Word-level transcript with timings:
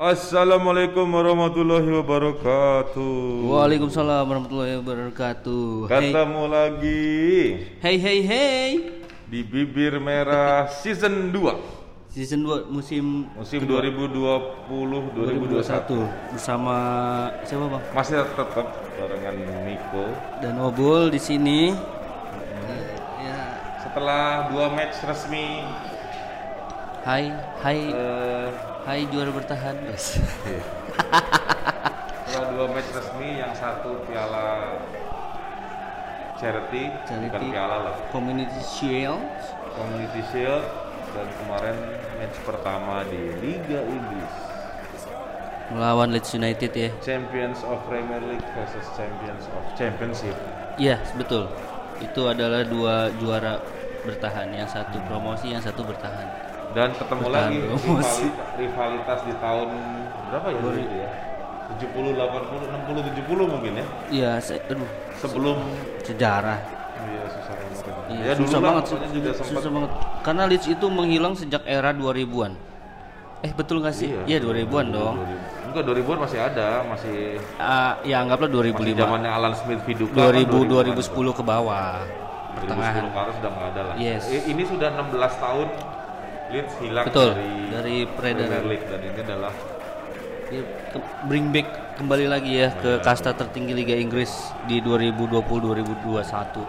Assalamualaikum 0.00 1.04
warahmatullahi 1.12 1.84
wabarakatuh. 2.00 3.44
Waalaikumsalam 3.52 4.24
warahmatullahi 4.24 4.80
wabarakatuh. 4.80 5.92
Ketemu 5.92 6.42
lagi 6.48 7.12
Hey 7.84 8.00
hey 8.00 8.24
hey. 8.24 8.68
di 9.28 9.44
Bibir 9.44 10.00
Merah 10.00 10.72
season 10.72 11.28
2 11.36 12.16
Season 12.16 12.40
2 12.40 12.72
musim 12.72 13.28
musim 13.36 13.60
2020 13.60 14.72
2021. 14.72 15.68
2021 15.68 16.32
bersama 16.32 16.76
siapa 17.44 17.64
Bang? 17.68 17.84
Masih 17.92 18.24
tetap 18.24 18.72
barengan 18.96 19.36
Miko. 19.68 20.16
Dan 20.40 20.64
Obul 20.64 21.12
di 21.12 21.20
sini. 21.20 21.76
Ya. 23.20 23.40
Setelah 23.84 24.48
dua 24.48 24.72
match 24.72 24.96
resmi 25.04 25.60
Hai, 27.04 27.32
hai, 27.60 27.80
eh, 27.92 28.48
hai 28.86 29.04
juara 29.08 29.30
bertahan. 29.32 29.76
Yes. 29.88 30.16
setelah 32.30 32.46
dua 32.54 32.66
match 32.70 32.90
resmi 32.94 33.42
yang 33.42 33.50
satu 33.50 34.06
piala 34.06 34.78
charity, 36.38 36.88
bukan 36.88 37.06
Charity. 37.26 37.46
piala 37.50 37.76
lah 37.90 37.94
Community 38.14 38.60
Shield. 38.62 39.20
Community 39.74 40.22
Shield 40.30 40.64
dan 41.10 41.26
kemarin 41.42 41.76
match 42.16 42.38
pertama 42.46 43.02
di 43.10 43.34
Liga 43.42 43.82
Inggris 43.82 44.34
melawan 45.70 46.10
Leeds 46.10 46.34
United 46.34 46.70
ya. 46.74 46.90
Champions 46.98 47.62
of 47.62 47.78
Premier 47.86 48.18
League 48.26 48.42
versus 48.58 48.82
Champions 48.98 49.46
of 49.54 49.62
Championship 49.78 50.34
Iya, 50.80 50.98
betul. 51.14 51.46
Itu 52.02 52.26
adalah 52.26 52.66
dua 52.66 53.06
juara 53.22 53.60
bertahan, 54.02 54.50
yang 54.50 54.66
satu 54.66 54.96
promosi, 55.06 55.52
yang 55.54 55.62
satu 55.62 55.84
bertahan. 55.86 56.49
Dan 56.70 56.88
ketemu 56.92 57.20
Bertahan 57.20 57.34
lagi 57.44 57.58
promosi. 57.66 58.24
rivali- 58.24 58.34
rivalitas 58.60 59.18
di 59.20 59.34
tahun 59.36 59.68
berapa 60.26 60.46
ya 60.46 60.56
dulu 60.56 60.78
itu 60.78 60.96
ya 60.96 61.10
70 61.72 62.12
80 62.12 62.66
60 62.68 63.02
70 63.08 63.46
mungkin 63.48 63.72
ya 63.72 63.86
Iya, 64.08 64.32
se- 64.38 64.62
aduh, 64.64 64.90
sebelum 65.16 65.56
sejarah. 66.00 66.58
iya 67.00 67.22
susah 67.26 67.54
banget 67.54 67.78
Iya, 68.10 68.22
ya 68.22 68.32
susah 68.36 68.58
banget, 68.60 68.84
juga 69.08 69.30
susah 69.32 69.70
banget. 69.72 69.90
Karena 70.20 70.42
Leeds 70.44 70.66
itu 70.68 70.86
menghilang 70.88 71.32
sejak 71.32 71.62
era 71.64 71.90
2000-an. 71.92 72.52
Eh 73.40 73.52
betul 73.52 73.80
nggak 73.80 73.94
sih? 73.94 74.10
Iya 74.26 74.38
2000-an 74.38 74.86
dong. 74.90 75.14
2000. 75.16 75.38
enggak 75.64 75.84
2000-an 75.86 76.18
masih 76.20 76.38
ada 76.40 76.68
masih 76.84 77.16
Ah, 77.56 77.94
ya 78.02 78.18
anggaplah 78.20 78.50
masih 78.50 78.74
2005. 78.74 78.98
zamannya 79.00 79.30
Alan 79.30 79.54
Smith 79.54 79.80
Viduka 79.80 80.12
2000 80.12 80.50
kan 80.50 80.66
2010 80.68 81.06
ke 81.32 81.42
bawah. 81.44 82.02
2010 82.02 82.58
Pertengahan. 82.58 83.04
ke 83.06 83.16
atas 83.16 83.34
sudah 83.38 83.50
nggak 83.50 83.68
ada 83.68 83.80
lah. 83.80 83.94
Yes. 83.96 84.22
Ini 84.26 84.62
sudah 84.64 84.88
16 84.92 85.08
tahun 85.36 85.66
Leeds 86.50 86.74
hilang 86.78 87.04
Betul, 87.06 87.28
dari, 87.30 87.50
dari 87.70 87.96
peredaran. 88.04 88.48
Premier 88.50 88.64
League 88.66 88.84
dan 88.84 89.00
ini 89.00 89.20
adalah 89.20 89.52
Dia 90.46 90.62
ke- 90.90 91.06
bring 91.24 91.46
back 91.48 91.68
kembali 91.96 92.26
lagi 92.26 92.52
ya 92.56 92.68
ke 92.74 92.98
kasta 93.00 93.30
tertinggi 93.30 93.70
Liga 93.72 93.94
Inggris 93.94 94.34
di 94.64 94.82
2020-2021. 94.82 96.66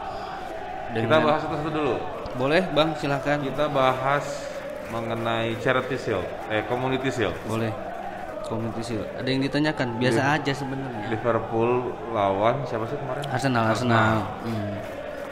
kita 0.85 0.93
Dengan 0.93 1.19
bahas 1.23 1.41
satu-satu 1.41 1.69
dulu. 1.71 1.95
boleh 2.33 2.61
Bang 2.69 2.93
silahkan 2.93 3.39
Kita 3.39 3.65
bahas 3.67 4.23
mengenai 4.87 5.57
Charity 5.57 5.97
Shield, 5.97 6.27
eh 6.47 6.61
Community 6.63 7.09
Shield. 7.09 7.33
boleh 7.43 7.71
Community 8.43 8.83
Shield. 8.85 9.07
Ada 9.15 9.27
yang 9.27 9.41
ditanyakan 9.41 9.87
biasa 9.95 10.21
Iya. 10.21 10.35
aja 10.37 10.51
sebenarnya. 10.53 11.05
Liverpool 11.07 11.71
lawan 12.11 12.61
siapa 12.63 12.85
sih 12.85 12.97
kemarin? 12.97 13.23
Arsenal 13.25 13.63
Arsenal. 13.65 14.27
Hmm. 14.43 14.75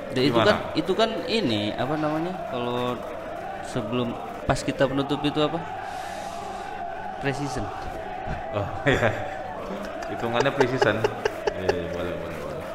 Dan 0.10 0.22
itu 0.24 0.40
kan 0.40 0.58
itu 0.74 0.92
kan 0.96 1.10
ini 1.28 1.70
apa 1.72 1.94
namanya 1.94 2.34
kalau 2.50 2.96
sebelum 3.62 4.10
pas 4.50 4.66
kita 4.66 4.90
penutup 4.90 5.22
itu 5.22 5.38
apa? 5.46 5.62
Precision. 7.22 7.62
Oh 8.58 8.66
iya. 8.90 9.14
Hitungannya 10.10 10.50
precision. 10.58 10.98
Iya, 11.54 11.86
boleh, 11.94 12.14
boleh, 12.18 12.38
boleh. 12.42 12.66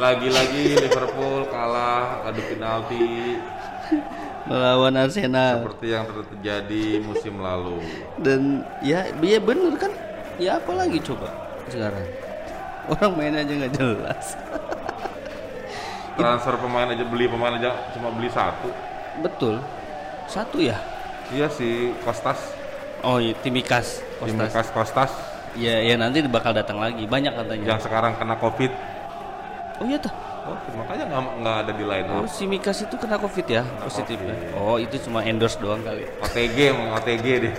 Lagi-lagi 0.00 0.80
Liverpool 0.80 1.44
kalah 1.52 2.24
adu 2.24 2.40
penalti 2.48 3.36
Melawan 4.48 4.96
Arsenal. 4.96 5.60
seperti 5.60 5.92
yang 5.92 6.08
terjadi 6.08 6.84
musim 7.04 7.44
lalu. 7.44 7.84
Dan 8.16 8.64
ya 8.80 9.04
ya 9.20 9.40
bener 9.44 9.76
kan? 9.76 9.92
Ya 10.40 10.56
apa 10.56 10.72
lagi 10.72 11.04
coba 11.04 11.28
sekarang? 11.68 12.08
Orang 12.88 13.12
main 13.20 13.36
aja 13.36 13.52
nggak 13.52 13.76
jelas. 13.76 14.40
Transfer 16.16 16.56
pemain 16.56 16.88
aja 16.88 17.04
beli 17.04 17.28
pemain 17.28 17.60
aja 17.60 17.92
cuma 17.92 18.08
beli 18.08 18.32
satu. 18.32 18.72
Betul. 19.20 19.60
Satu 20.26 20.58
ya? 20.60 20.76
Iya 21.32 21.48
si 21.48 21.92
Kostas, 22.04 22.38
Oh 23.04 23.20
iya, 23.20 23.36
Timikas. 23.40 24.00
Kostas. 24.20 24.48
Timikas 24.52 24.68
Kostas 24.72 25.12
Ya 25.54 25.78
ya 25.78 25.94
nanti 25.94 26.18
bakal 26.26 26.50
datang 26.50 26.82
lagi. 26.82 27.06
Banyak 27.06 27.30
katanya. 27.30 27.76
yang 27.76 27.80
sekarang 27.80 28.18
kena 28.18 28.34
Covid. 28.36 28.72
Oh 29.78 29.86
iya 29.86 29.98
tuh. 29.98 30.10
Oh, 30.44 30.58
makanya 30.76 31.08
nggak 31.08 31.22
nggak 31.40 31.56
ada 31.64 31.72
di 31.72 31.84
line 31.88 32.06
Oh 32.10 32.20
up. 32.20 32.28
si 32.28 32.44
Mikas 32.44 32.84
itu 32.84 32.92
kena 33.00 33.16
covid 33.16 33.46
ya 33.48 33.64
positif 33.80 34.20
ya? 34.20 34.34
Covid. 34.36 34.60
Oh 34.60 34.76
itu 34.76 34.96
cuma 35.00 35.24
endorse 35.24 35.56
doang 35.56 35.80
kali. 35.80 36.04
OTG, 36.20 36.56
emang 36.68 36.92
OTG 37.00 37.26
deh. 37.48 37.54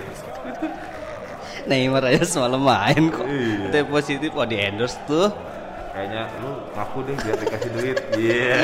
Neymar 1.68 2.06
aja 2.06 2.22
semalam 2.22 2.62
main 2.62 3.10
kok. 3.10 3.26
Iya. 3.26 3.82
Positif 3.90 4.30
wah 4.30 4.46
di 4.46 4.54
endorse 4.54 5.02
tuh. 5.02 5.34
Kayaknya 5.90 6.22
lu 6.38 6.52
ngaku 6.78 6.98
deh 7.10 7.16
biar 7.16 7.36
dikasih 7.42 7.70
duit. 7.74 7.96
Iya. 8.22 8.54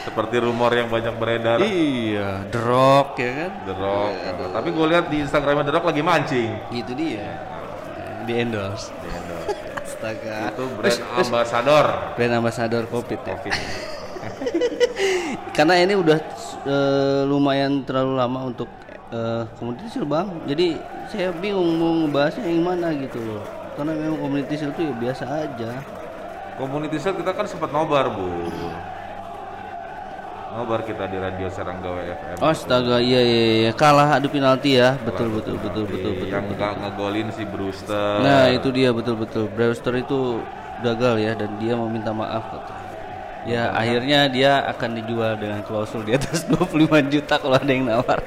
Seperti 0.00 0.36
rumor 0.40 0.72
yang 0.72 0.88
banyak 0.88 1.14
beredar. 1.20 1.58
Iya, 1.60 2.48
The 2.48 2.60
Rock 2.60 3.20
ya 3.20 3.30
kan? 3.36 3.52
The 3.68 3.74
Rock. 3.76 4.12
Tapi 4.56 4.68
gue 4.72 4.86
lihat 4.88 5.04
di 5.12 5.16
Instagramnya 5.20 5.64
The 5.68 5.74
Rock 5.76 5.86
lagi 5.92 6.02
mancing. 6.02 6.50
Itu 6.72 6.92
dia. 6.96 7.28
Di 8.24 8.32
endorse. 8.40 8.88
Di 8.96 9.08
endorse, 9.12 9.52
ya. 9.52 9.74
Astaga. 9.84 10.38
Itu 10.56 10.64
brand 10.76 11.00
ambassador. 11.20 11.86
Brand 12.16 12.34
ambassador 12.40 12.82
covid 12.88 13.20
ya. 13.20 13.28
Covid. 13.36 13.54
Karena 15.56 15.74
ini 15.76 15.94
udah 15.96 16.18
eh, 16.64 17.22
lumayan 17.28 17.84
terlalu 17.84 18.12
lama 18.16 18.40
untuk 18.48 18.68
eh, 19.12 19.44
community 19.60 19.86
shield 19.92 20.08
bang. 20.08 20.28
Jadi 20.48 20.80
saya 21.12 21.28
bingung 21.36 21.76
mau 21.76 21.92
ngebahasnya 21.92 22.48
yang 22.48 22.64
mana 22.64 22.88
gitu 22.96 23.20
loh. 23.20 23.44
Karena 23.76 23.92
memang 23.92 24.18
community 24.20 24.54
shield 24.56 24.72
itu 24.76 24.88
ya 24.88 24.94
biasa 24.96 25.24
aja. 25.28 25.72
Community 26.60 27.00
Shield 27.00 27.16
kita 27.16 27.32
kan 27.32 27.48
sempat 27.48 27.72
nobar, 27.72 28.12
Bu. 28.12 28.28
Nobar 30.50 30.82
kita 30.82 31.06
di 31.06 31.14
Radio 31.14 31.46
Serangga 31.46 31.94
WFM. 31.94 32.42
Astaga, 32.42 32.98
iya 32.98 33.22
iya 33.22 33.42
iya 33.62 33.72
kalah 33.72 34.18
adu 34.18 34.26
penalti 34.26 34.82
ya. 34.82 34.98
Betul 34.98 35.30
betul 35.30 35.62
betul 35.62 35.86
betul 35.86 36.12
betul. 36.18 36.26
yang 36.26 36.42
betul. 36.42 36.58
nggak 36.58 36.72
ngegolin 36.82 37.28
si 37.30 37.42
Brewster. 37.46 38.18
Nah 38.18 38.50
itu 38.50 38.68
dia 38.74 38.90
betul 38.90 39.14
betul. 39.14 39.46
Brewster 39.46 39.94
itu 39.94 40.42
gagal 40.82 41.22
ya 41.22 41.32
dan 41.38 41.54
dia 41.62 41.78
meminta 41.78 42.10
maaf 42.10 42.50
kata. 42.50 42.74
Ya 43.46 43.70
akhirnya 43.70 44.26
dia 44.26 44.66
akan 44.74 44.90
dijual 44.98 45.38
dengan 45.38 45.62
klausul 45.62 46.02
di 46.02 46.18
atas 46.18 46.42
25 46.50 46.98
juta 47.06 47.34
kalau 47.38 47.54
ada 47.54 47.70
yang 47.70 47.86
nawar. 47.86 48.18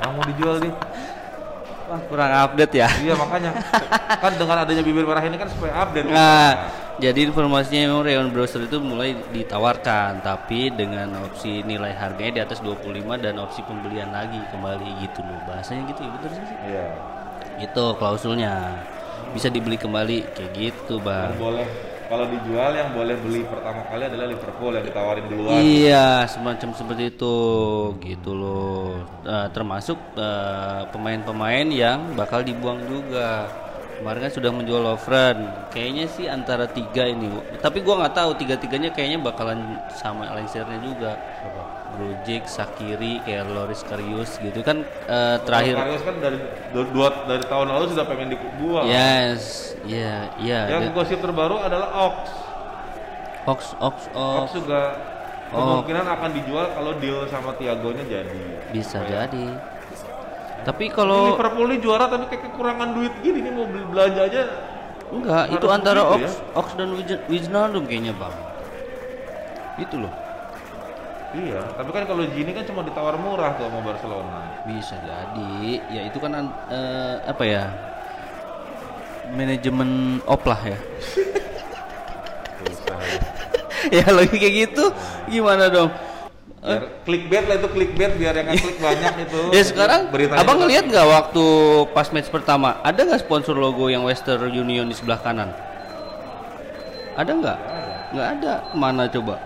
Ah, 0.00 0.16
mau 0.16 0.24
dijual 0.24 0.64
nih. 0.64 0.72
Wah 1.92 2.00
kurang 2.08 2.32
update 2.32 2.72
ya. 2.72 2.88
Iya 2.88 3.14
makanya 3.20 3.52
kan 4.24 4.32
dengan 4.40 4.64
adanya 4.64 4.80
bibir 4.80 5.04
merah 5.04 5.28
ini 5.28 5.36
kan 5.36 5.52
supaya 5.52 5.76
update. 5.76 6.08
Nah 6.08 6.72
jadi 7.02 7.26
informasinya 7.26 7.90
memang 7.90 8.02
Rayon 8.06 8.30
Brewster 8.30 8.62
itu 8.62 8.78
mulai 8.78 9.18
ditawarkan 9.34 10.22
tapi 10.22 10.70
dengan 10.70 11.26
opsi 11.26 11.66
nilai 11.66 11.90
harganya 11.92 12.32
di 12.38 12.40
atas 12.46 12.62
25 12.62 13.18
dan 13.18 13.34
opsi 13.42 13.66
pembelian 13.66 14.14
lagi 14.14 14.38
kembali 14.54 15.02
gitu 15.02 15.20
loh 15.20 15.42
bahasanya 15.44 15.90
gitu 15.90 16.00
ya 16.06 16.10
betul 16.14 16.30
sih 16.30 16.46
Iya. 16.62 16.86
itu 17.58 17.84
klausulnya 17.98 18.54
bisa 19.34 19.50
dibeli 19.50 19.74
kembali 19.74 20.30
kayak 20.30 20.50
gitu 20.54 21.02
bang 21.02 21.34
Yang 21.34 21.42
boleh 21.42 21.66
kalau 22.06 22.28
dijual 22.28 22.70
yang 22.76 22.92
boleh 22.92 23.16
beli 23.24 23.40
pertama 23.48 23.80
kali 23.88 24.04
adalah 24.04 24.28
Liverpool 24.28 24.76
yang 24.76 24.84
ditawarin 24.84 25.24
duluan. 25.32 25.56
Iya, 25.64 26.28
semacam 26.28 26.68
seperti 26.76 27.08
itu, 27.08 27.36
gitu 28.04 28.36
loh. 28.36 29.00
Eh, 29.24 29.48
termasuk 29.56 29.96
eh, 30.20 30.82
pemain-pemain 30.92 31.64
yang 31.72 32.12
bakal 32.12 32.44
dibuang 32.44 32.84
juga. 32.84 33.48
Kemarin 34.02 34.18
kan 34.26 34.32
sudah 34.34 34.50
menjual 34.50 34.82
Lovren. 34.82 35.38
Kayaknya 35.70 36.10
sih 36.10 36.26
antara 36.26 36.66
tiga 36.66 37.06
ini. 37.06 37.30
Tapi 37.62 37.86
gua 37.86 38.02
nggak 38.02 38.18
tahu 38.18 38.34
tiga-tiganya 38.34 38.90
kayaknya 38.90 39.22
bakalan 39.22 39.78
sama 39.94 40.26
Lancernya 40.26 40.82
juga. 40.82 41.14
Brujic, 41.94 42.50
Sakiri, 42.50 43.22
kayak 43.22 43.46
Loris 43.46 43.86
Karius 43.86 44.42
gitu 44.42 44.58
kan 44.66 44.82
eh, 45.06 45.36
terakhir. 45.46 45.78
Karius 45.78 46.02
kan 46.02 46.18
dari 46.18 46.38
dua, 46.74 46.84
dua- 46.90 47.22
dari 47.30 47.44
tahun 47.46 47.68
lalu 47.70 47.84
sudah 47.94 48.04
pengen 48.10 48.34
dibuang. 48.34 48.90
Yes, 48.90 49.76
iya, 49.86 50.34
iya. 50.42 50.60
Yang 50.66 50.98
gosip 50.98 51.22
terbaru 51.22 51.62
adalah 51.62 52.10
Ox. 52.10 52.16
Ox, 53.46 53.60
Ox, 53.78 53.96
Ox 54.10 54.50
Ox. 54.50 54.50
juga 54.50 54.98
Oh. 55.52 55.84
kemungkinan 55.84 56.08
akan 56.08 56.30
dijual 56.32 56.66
kalau 56.72 56.92
deal 56.98 57.22
sama 57.30 57.54
Tiagonya 57.54 58.02
jadi. 58.02 58.42
Bisa 58.72 58.98
jadi. 59.04 59.46
Tapi 60.62 60.84
kalau 60.94 61.34
Liverpool 61.34 61.66
ini 61.70 61.78
juara 61.82 62.06
tapi 62.06 62.30
kayak 62.30 62.42
kekurangan 62.50 62.88
duit 62.94 63.14
gini 63.20 63.38
nih 63.42 63.52
mau 63.52 63.66
beli 63.66 63.84
belanja 63.90 64.20
aja. 64.26 64.42
Enggak, 65.12 65.44
itu 65.52 65.66
antara 65.68 66.00
Ox, 66.08 66.20
ya? 66.24 66.30
Ox 66.56 66.66
dan 66.78 66.88
Wijn- 66.96 67.24
Wijnaldum 67.28 67.84
kayaknya 67.84 68.16
bang. 68.16 68.34
Itu 69.76 70.00
loh. 70.00 70.12
Iya, 71.32 71.64
tapi 71.80 71.90
kan 71.96 72.04
kalau 72.04 72.28
Gini 72.28 72.52
kan 72.52 72.64
cuma 72.68 72.84
ditawar 72.84 73.16
murah 73.16 73.56
tuh 73.56 73.64
sama 73.64 73.80
Barcelona. 73.80 74.40
Bisa 74.68 75.00
jadi. 75.00 75.80
Ya 75.88 76.00
itu 76.04 76.20
kan 76.20 76.32
an- 76.36 76.56
eh, 76.68 77.16
apa 77.24 77.44
ya? 77.44 77.72
Manajemen 79.32 80.20
oplah 80.28 80.60
ya. 80.60 80.76
Susah. 82.60 83.00
ya 83.96 84.04
lagi 84.12 84.36
kayak 84.36 84.54
gitu 84.68 84.84
gimana 85.26 85.72
dong? 85.72 85.88
Biar 86.62 87.02
clickbait 87.02 87.44
lah 87.50 87.58
itu 87.58 87.68
clickbait 87.74 88.12
biar 88.14 88.34
yang 88.38 88.54
klik 88.54 88.78
banyak 88.86 89.14
itu. 89.26 89.40
Ya 89.50 89.62
sekarang 89.66 90.14
beritanya 90.14 90.46
abang 90.46 90.62
ngeliat 90.62 90.86
nggak 90.86 91.06
waktu 91.10 91.44
pas 91.90 92.06
match 92.14 92.30
pertama 92.30 92.78
ada 92.86 93.02
nggak 93.02 93.26
sponsor 93.26 93.58
logo 93.58 93.90
yang 93.90 94.06
Western 94.06 94.46
Union 94.46 94.86
di 94.86 94.94
sebelah 94.94 95.18
kanan? 95.18 95.50
Ada 97.18 97.30
nggak? 97.34 97.58
Nggak 98.14 98.28
ada. 98.38 98.54
Mana 98.78 99.10
coba? 99.10 99.42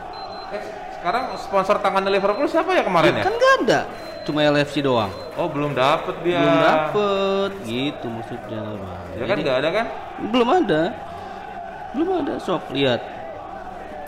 Eh, 0.53 0.61
sekarang 1.01 1.33
sponsor 1.41 1.81
tangannya 1.81 2.13
Liverpool 2.13 2.45
siapa 2.53 2.77
ya 2.77 2.85
kemarin 2.85 3.17
ya? 3.17 3.25
Kan 3.25 3.33
nggak 3.33 3.55
ada. 3.65 3.81
Cuma 4.29 4.45
LFC 4.45 4.85
doang. 4.85 5.09
Oh 5.41 5.49
belum 5.49 5.73
dapet 5.73 6.21
dia. 6.21 6.45
Belum 6.45 6.59
dapet. 6.61 7.51
Gitu 7.65 8.07
maksudnya. 8.13 8.61
Ya 9.17 9.25
kan 9.25 9.37
nggak 9.41 9.57
ada 9.65 9.69
kan? 9.73 9.87
Belum 10.29 10.49
ada. 10.53 10.83
Belum 11.97 12.11
ada 12.21 12.35
sok 12.37 12.77
lihat. 12.77 13.01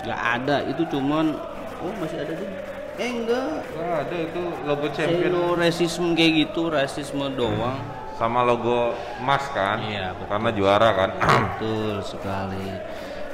Nggak 0.05 0.21
ada. 0.21 0.57
Itu 0.69 0.85
cuman. 0.93 1.41
Oh 1.81 1.93
masih 2.05 2.21
ada 2.21 2.37
sih. 2.37 2.77
Eh 2.99 3.11
enggak. 3.15 3.63
Nggak 3.71 3.95
ada 4.03 4.17
itu 4.19 4.43
logo 4.67 4.87
champion 4.91 5.31
Seno 5.31 5.45
rasisme 5.55 6.09
kayak 6.13 6.33
gitu, 6.45 6.63
rasisme 6.69 7.25
doang. 7.33 7.79
sama 8.19 8.43
logo 8.43 8.91
emas 9.23 9.47
kan? 9.55 9.79
Iya, 9.79 10.11
betul. 10.11 10.27
Karena 10.27 10.51
juara 10.51 10.89
kan. 10.91 11.11
Betul 11.55 12.03
sekali. 12.03 12.67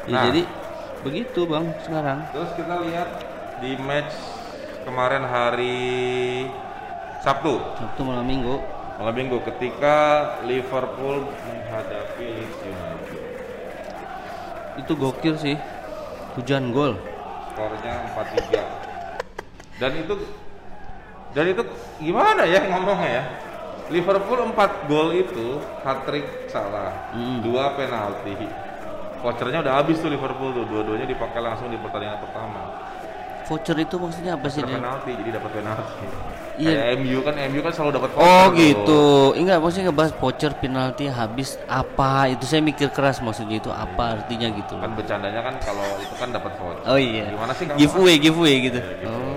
Ya, 0.05 0.13
Nah. 0.13 0.23
Jadi 0.29 0.45
begitu 1.01 1.49
bang 1.49 1.73
sekarang. 1.81 2.29
Terus 2.29 2.53
kita 2.53 2.75
lihat 2.85 3.09
di 3.65 3.73
match 3.81 4.13
kemarin 4.85 5.25
hari 5.25 5.81
Sabtu 7.25 7.57
Sabtu 7.81 8.05
malam 8.05 8.29
minggu. 8.29 8.61
malam 9.01 9.17
minggu 9.17 9.41
ketika 9.49 9.97
Liverpool 10.45 11.25
menghadapi 11.25 12.27
Leeds 12.37 12.61
United. 12.61 13.21
Itu 14.85 14.93
gokil 14.93 15.41
sih. 15.41 15.57
Hujan 16.37 16.77
gol. 16.77 17.01
Skornya 17.57 18.05
4-3. 18.13 18.84
Dan 19.75 19.91
itu 19.97 20.15
dan 21.31 21.45
itu 21.47 21.63
gimana 21.99 22.47
ya 22.47 22.63
ngomongnya 22.65 23.11
ya? 23.11 23.25
Liverpool 23.85 24.41
4 24.49 24.89
gol 24.89 25.09
itu 25.13 25.61
hat 25.83 26.09
trick 26.09 26.25
salah, 26.49 27.13
Hmm. 27.13 27.45
dua 27.45 27.75
penalti. 27.77 28.33
Vouchernya 29.21 29.61
udah 29.61 29.75
habis 29.77 29.99
tuh 29.99 30.09
Liverpool 30.09 30.53
tuh, 30.53 30.65
dua-duanya 30.65 31.05
dipakai 31.05 31.41
langsung 31.41 31.69
di 31.69 31.77
pertandingan 31.77 32.17
pertama. 32.19 32.61
Voucher 33.45 33.77
itu 33.77 34.01
maksudnya 34.01 34.41
apa 34.41 34.49
sih? 34.49 34.65
Dia? 34.65 34.81
penalti, 34.81 35.11
jadi 35.13 35.31
dapat 35.37 35.51
penalti. 35.53 36.07
Iya. 36.55 36.71
Kayak 36.71 36.87
MU 36.97 37.19
kan, 37.21 37.35
MU 37.45 37.61
kan 37.61 37.73
selalu 37.75 37.91
dapat 37.93 38.11
voucher. 38.15 38.25
Oh 38.25 38.45
gitu. 38.55 39.03
Enggak 39.37 39.59
maksudnya 39.59 39.85
ngebahas 39.91 40.13
voucher 40.17 40.53
penalti 40.55 41.05
habis 41.07 41.49
apa? 41.67 42.33
Itu 42.33 42.45
saya 42.47 42.63
mikir 42.63 42.89
keras 42.89 43.21
maksudnya 43.21 43.59
itu 43.59 43.69
apa 43.69 44.17
artinya 44.17 44.49
gitu 44.49 44.79
Kan 44.79 44.87
loh. 44.87 44.97
bercandanya 44.97 45.41
kan 45.43 45.55
kalau 45.61 45.85
itu 46.01 46.15
kan 46.17 46.29
dapat 46.31 46.53
voucher. 46.57 46.85
Oh 46.89 46.97
iya. 46.97 47.29
Gimana 47.29 47.53
sih 47.53 47.65
kamu? 47.67 47.77
Giveaway, 47.77 48.17
giveaway 48.17 48.55
gitu. 48.65 48.81
Iya, 48.81 48.97
giveaway. 48.97 49.13
Oh, 49.13 49.34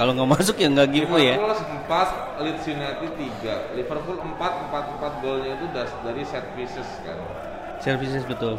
kalau 0.00 0.16
nggak 0.16 0.32
masuk 0.32 0.56
ya 0.56 0.72
nggak 0.72 0.88
giveaway 0.96 1.28
ya. 1.28 1.36
Liverpool 1.36 1.60
4, 1.84 2.40
Leeds 2.40 2.64
United 2.72 3.10
3. 3.20 3.76
Liverpool 3.76 4.16
4, 4.16 4.32
4, 4.32 4.96
4 4.96 5.20
golnya 5.20 5.50
itu 5.60 5.66
dari 5.76 6.24
set 6.24 6.56
pieces 6.56 6.88
kan. 7.04 7.20
Services 7.84 8.24
betul. 8.24 8.56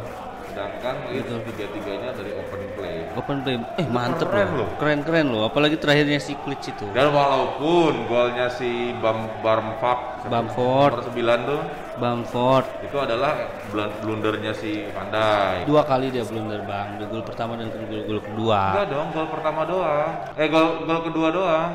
Sedangkan 0.52 1.08
Leeds 1.08 1.32
tiga-tiganya 1.48 2.12
dari 2.12 2.36
open 2.36 2.60
play. 2.76 2.96
Open 3.16 3.36
play. 3.40 3.56
Eh 3.80 3.88
mantep 3.88 4.28
keren 4.28 4.52
loh. 4.52 4.68
loh. 4.68 4.68
Keren-keren 4.76 5.26
loh. 5.32 5.42
Apalagi 5.48 5.80
terakhirnya 5.80 6.20
si 6.20 6.36
Klitsch 6.36 6.76
itu. 6.76 6.84
Dan 6.92 7.08
walaupun 7.08 8.04
golnya 8.04 8.52
si 8.52 8.92
Bam 9.00 9.32
Barmfak 9.40 10.28
Bamford. 10.28 10.92
nomor 11.00 11.08
9 11.08 11.48
tuh 11.48 11.60
Bamford. 11.96 12.66
itu 12.84 12.96
adalah 13.00 13.32
blun- 13.72 13.96
blundernya 14.04 14.52
si 14.52 14.84
Dijk. 14.84 15.64
Dua 15.64 15.88
kali 15.88 16.12
dia 16.12 16.20
blunder 16.20 16.60
bang. 16.68 17.00
Di 17.00 17.08
gol 17.08 17.24
pertama 17.24 17.56
dan 17.56 17.72
gol 17.72 18.04
gol 18.04 18.20
kedua. 18.20 18.76
Enggak 18.76 18.88
dong, 18.92 19.08
gol 19.16 19.28
pertama 19.32 19.60
doang. 19.64 20.12
Eh 20.36 20.46
gol 20.52 20.84
gol 20.84 21.00
kedua 21.00 21.28
doang. 21.32 21.72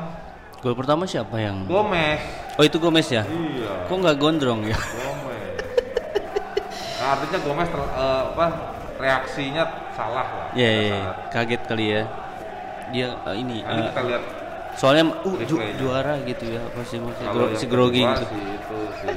Gol 0.58 0.74
pertama 0.74 1.02
siapa 1.02 1.34
yang? 1.38 1.66
Gomez. 1.66 2.18
Oh 2.58 2.62
itu 2.62 2.78
Gomez 2.78 3.06
ya? 3.06 3.22
Iya, 3.26 3.86
Kok 3.86 3.94
nggak 3.94 4.16
gondrong 4.18 4.66
ya? 4.66 4.74
Artinya 7.08 7.38
Gomez 7.40 7.68
ter- 7.68 7.92
eh, 7.96 8.22
apa 8.34 8.46
reaksinya 8.98 9.64
salah 9.94 10.26
lah. 10.26 10.48
Iya, 10.52 10.68
pada 10.68 10.82
iya, 10.82 10.98
saat- 11.00 11.18
kaget 11.32 11.62
kali 11.64 11.86
ya. 11.88 12.02
Dia 12.88 13.08
eh, 13.16 13.34
ini 13.36 13.56
Nanti 13.62 13.80
eh, 13.80 13.86
kita 13.92 14.02
lihat 14.08 14.22
soalnya 14.78 15.04
uh, 15.26 15.36
ju- 15.42 15.58
juara 15.74 16.14
gitu 16.22 16.54
ya 16.54 16.62
maksudnya 16.70 17.10
kalau 17.18 17.34
gro- 17.34 17.50
yang 17.50 17.58
si 17.58 17.66
grogi 17.66 18.02
gitu. 18.06 18.24
si 18.30 18.38
itu 18.38 18.78
si 18.94 19.08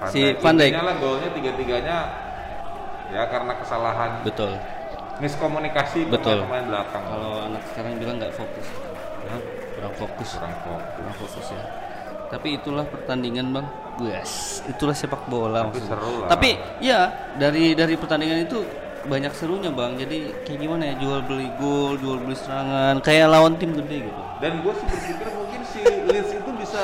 Si. 0.00 0.20
Intinya 0.32 0.80
lah 0.84 0.96
golnya 0.96 1.28
tiga-tiganya 1.28 1.96
ya 3.12 3.22
karena 3.28 3.52
kesalahan 3.56 4.24
Betul. 4.24 4.56
miskomunikasi 5.20 6.08
Betul. 6.08 6.44
pemain 6.48 6.64
belakang. 6.64 7.04
Kalau 7.04 7.32
anak 7.44 7.62
sekarang 7.68 8.00
bilang 8.00 8.16
nggak 8.16 8.32
fokus. 8.32 8.64
Hah? 9.28 9.40
Kurang 9.76 9.94
fokus. 9.96 10.30
kurang 10.40 10.56
fokus. 10.64 10.88
Kurang 10.96 11.14
fokus 11.20 11.46
ya. 11.52 11.62
Tapi 12.30 12.48
itulah 12.56 12.86
pertandingan 12.86 13.50
bang. 13.50 13.66
Yes, 14.00 14.62
itulah 14.64 14.94
sepak 14.94 15.26
bola. 15.26 15.66
Tapi 15.66 15.76
maksudnya. 15.76 15.90
seru 15.92 16.12
lah. 16.22 16.28
Tapi 16.30 16.50
ya 16.80 17.00
dari 17.36 17.74
dari 17.74 17.94
pertandingan 17.94 18.46
itu 18.46 18.62
banyak 19.02 19.32
serunya 19.34 19.68
bang. 19.68 19.98
Jadi 19.98 20.16
kayak 20.44 20.58
gimana 20.58 20.82
ya 20.86 20.94
jual 20.96 21.20
beli 21.20 21.50
gol, 21.58 21.98
jual 21.98 22.16
beli 22.16 22.32
serangan, 22.32 23.02
kayak 23.02 23.26
lawan 23.28 23.58
tim 23.58 23.74
gede 23.74 24.06
gitu. 24.06 24.22
Dan 24.38 24.62
gue 24.62 24.72
sih 24.72 24.86
berpikir 24.86 25.28
mungkin 25.30 25.60
si 25.66 25.80
Leeds 26.06 26.30
itu 26.32 26.50
bisa 26.56 26.80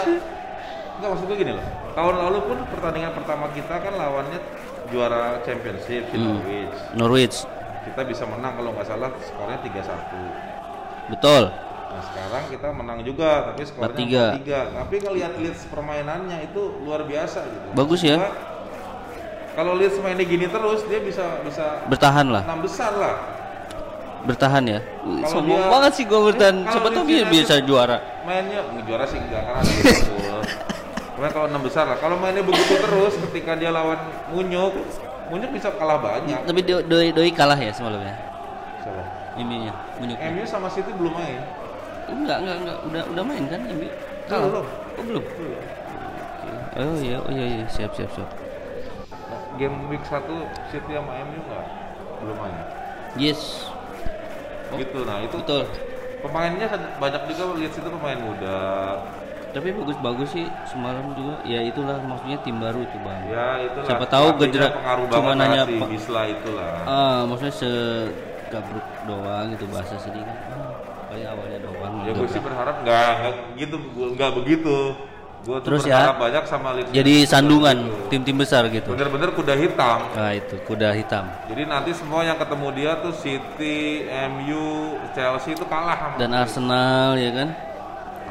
Enggak 0.96 1.12
maksud 1.12 1.26
gue 1.28 1.36
gini 1.36 1.52
loh. 1.52 1.66
Tahun 1.92 2.14
lalu 2.16 2.38
pun 2.42 2.58
pertandingan 2.72 3.12
pertama 3.12 3.52
kita 3.52 3.74
kan 3.76 3.92
lawannya 3.92 4.40
juara 4.88 5.44
championship 5.44 6.08
si 6.08 6.16
Hmm. 6.16 6.40
Norwich. 6.40 6.76
Norwich, 6.96 7.36
Kita 7.84 8.00
bisa 8.02 8.24
menang 8.24 8.56
kalau 8.56 8.72
nggak 8.72 8.88
salah 8.88 9.12
skornya 9.20 9.60
3-1. 9.60 10.10
betul. 11.06 11.42
Nah 11.96 12.04
sekarang 12.04 12.44
kita 12.52 12.68
menang 12.70 13.00
juga 13.00 13.28
tapi 13.48 13.64
skornya 13.64 13.96
4-3. 14.36 14.44
4-3. 14.44 14.76
Tapi 14.76 14.94
ngelihat 15.00 15.32
Leeds 15.40 15.62
permainannya 15.66 16.38
itu 16.44 16.60
luar 16.84 17.02
biasa 17.02 17.40
gitu. 17.42 17.66
Bagus 17.72 18.00
ya. 18.04 18.16
Kalau 19.56 19.72
Leeds 19.74 19.96
mainnya 19.98 20.22
gini 20.22 20.44
terus 20.46 20.84
dia 20.84 21.00
bisa 21.00 21.40
bisa 21.40 21.80
Bertahan 21.88 22.28
lah, 22.28 22.44
enam 22.44 22.60
besar 22.60 22.92
lah. 22.92 23.14
bertahan 24.26 24.64
ya. 24.66 24.80
Sombong 25.24 25.56
dia- 25.56 25.70
banget 25.70 25.92
sih 25.94 26.04
gue 26.04 26.20
bertahan. 26.20 26.56
Siapa 26.66 26.88
tahu 26.90 27.02
Leeds 27.02 27.08
dia 27.08 27.24
bisa 27.24 27.54
juara. 27.64 27.96
Mainnya 28.22 28.60
juara 28.84 29.08
sih 29.08 29.16
enggak 29.16 29.40
karena. 29.40 29.62
Cuma 31.16 31.28
kalau 31.32 31.46
enam 31.48 31.62
besar 31.64 31.88
lah. 31.88 31.96
Kalau 31.96 32.20
mainnya 32.20 32.44
begitu 32.44 32.76
terus 32.76 33.16
ketika 33.24 33.56
dia 33.56 33.72
lawan 33.72 33.96
Munyuk, 34.28 34.76
Munyuk 35.26 35.48
bisa 35.50 35.72
kalah 35.72 35.96
banyak. 35.96 36.44
Tapi 36.44 36.60
Do- 36.60 36.84
doi 36.84 37.08
doi 37.08 37.32
kalah 37.32 37.56
ya 37.56 37.72
semalamnya. 37.72 38.12
Siapa? 38.84 39.02
Ininya, 39.36 39.72
Munyuknya. 39.96 40.28
MU 40.30 40.44
sama 40.44 40.68
City 40.68 40.92
belum 40.92 41.12
main. 41.12 41.40
Enggak, 42.06 42.38
enggak, 42.42 42.56
enggak. 42.62 42.78
Udah 42.86 43.02
udah 43.12 43.22
main 43.26 43.44
kan 43.50 43.60
MU? 43.66 43.88
Kalah. 44.26 44.48
Belum. 44.50 44.66
Oh, 44.98 45.02
belum. 45.06 45.24
Oh 46.76 46.96
iya, 47.00 47.16
oh 47.24 47.32
iya, 47.32 47.46
iya. 47.46 47.64
siap 47.72 47.92
siap 47.96 48.10
siap. 48.12 48.30
Game 49.56 49.88
week 49.88 50.04
1 50.04 50.28
City 50.68 50.92
sama 50.92 51.12
MU 51.24 51.38
enggak 51.40 51.66
belum 52.20 52.36
main. 52.40 52.56
Yes. 53.16 53.68
Oh, 54.68 54.76
Gitu. 54.76 54.98
Nah, 55.06 55.22
itu 55.22 55.36
Betul. 55.40 55.62
pemainnya 56.20 56.66
sad- 56.66 56.96
banyak 56.98 57.22
juga 57.32 57.42
Leeds 57.54 57.76
itu 57.78 57.88
pemain 57.88 58.18
muda. 58.18 58.58
Tapi 59.54 59.72
bagus-bagus 59.72 60.28
sih 60.36 60.44
semalam 60.68 61.16
juga. 61.16 61.40
Ya 61.48 61.64
itulah 61.64 61.96
maksudnya 62.04 62.36
tim 62.44 62.60
baru 62.60 62.84
itu 62.84 62.96
bang. 63.00 63.20
Ya 63.32 63.48
itu 63.64 63.78
Siapa 63.88 64.04
tahu 64.04 64.36
pengaruh 64.36 65.06
cuma 65.08 65.32
nanya 65.32 65.64
si 65.64 65.80
Bisla 65.80 66.22
itulah. 66.28 66.84
Ah, 66.84 67.20
maksudnya 67.24 67.54
segabruk 67.56 68.84
doang 69.08 69.46
gitu 69.56 69.64
bahasa 69.72 69.96
sedih 69.96 70.20
kan. 70.20 70.36
Ah, 71.08 71.32
awalnya. 71.32 71.56
Ya 72.06 72.12
gue 72.12 72.26
sih 72.26 72.38
berapa- 72.38 72.46
berharap 72.46 72.76
nggak 72.80 73.08
nggak 73.18 73.34
gitu 73.58 73.76
nggak 74.14 74.30
begitu. 74.34 74.78
Gue 75.42 75.62
Terus 75.62 75.86
ya, 75.86 76.10
banyak 76.10 76.42
sama 76.42 76.74
Leeds. 76.74 76.90
Jadi 76.90 77.22
sandungan 77.22 77.78
gitu. 77.78 78.10
tim-tim 78.10 78.34
besar 78.34 78.66
gitu. 78.66 78.90
Bener-bener 78.90 79.30
kuda 79.30 79.54
hitam. 79.54 80.02
Nah 80.10 80.34
itu 80.34 80.58
kuda 80.66 80.90
hitam. 80.90 81.22
Jadi 81.46 81.62
nanti 81.64 81.94
semua 81.94 82.26
yang 82.26 82.34
ketemu 82.34 82.66
dia 82.74 82.98
tuh 82.98 83.14
City, 83.14 84.10
MU, 84.26 84.66
Chelsea 85.14 85.54
itu 85.54 85.62
kalah 85.66 86.18
Dan. 86.18 86.34
Arsenal 86.34 87.14
ya 87.14 87.30
kan. 87.30 87.48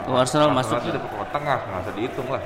Oh 0.05 0.19
Arsenal 0.19 0.51
masuk. 0.51 0.75
sih 0.83 0.91
udah 0.91 1.01
ke 1.01 1.25
tengah 1.31 1.57
nggak 1.63 1.79
usah 1.81 1.93
dihitung 1.95 2.27
lah. 2.27 2.41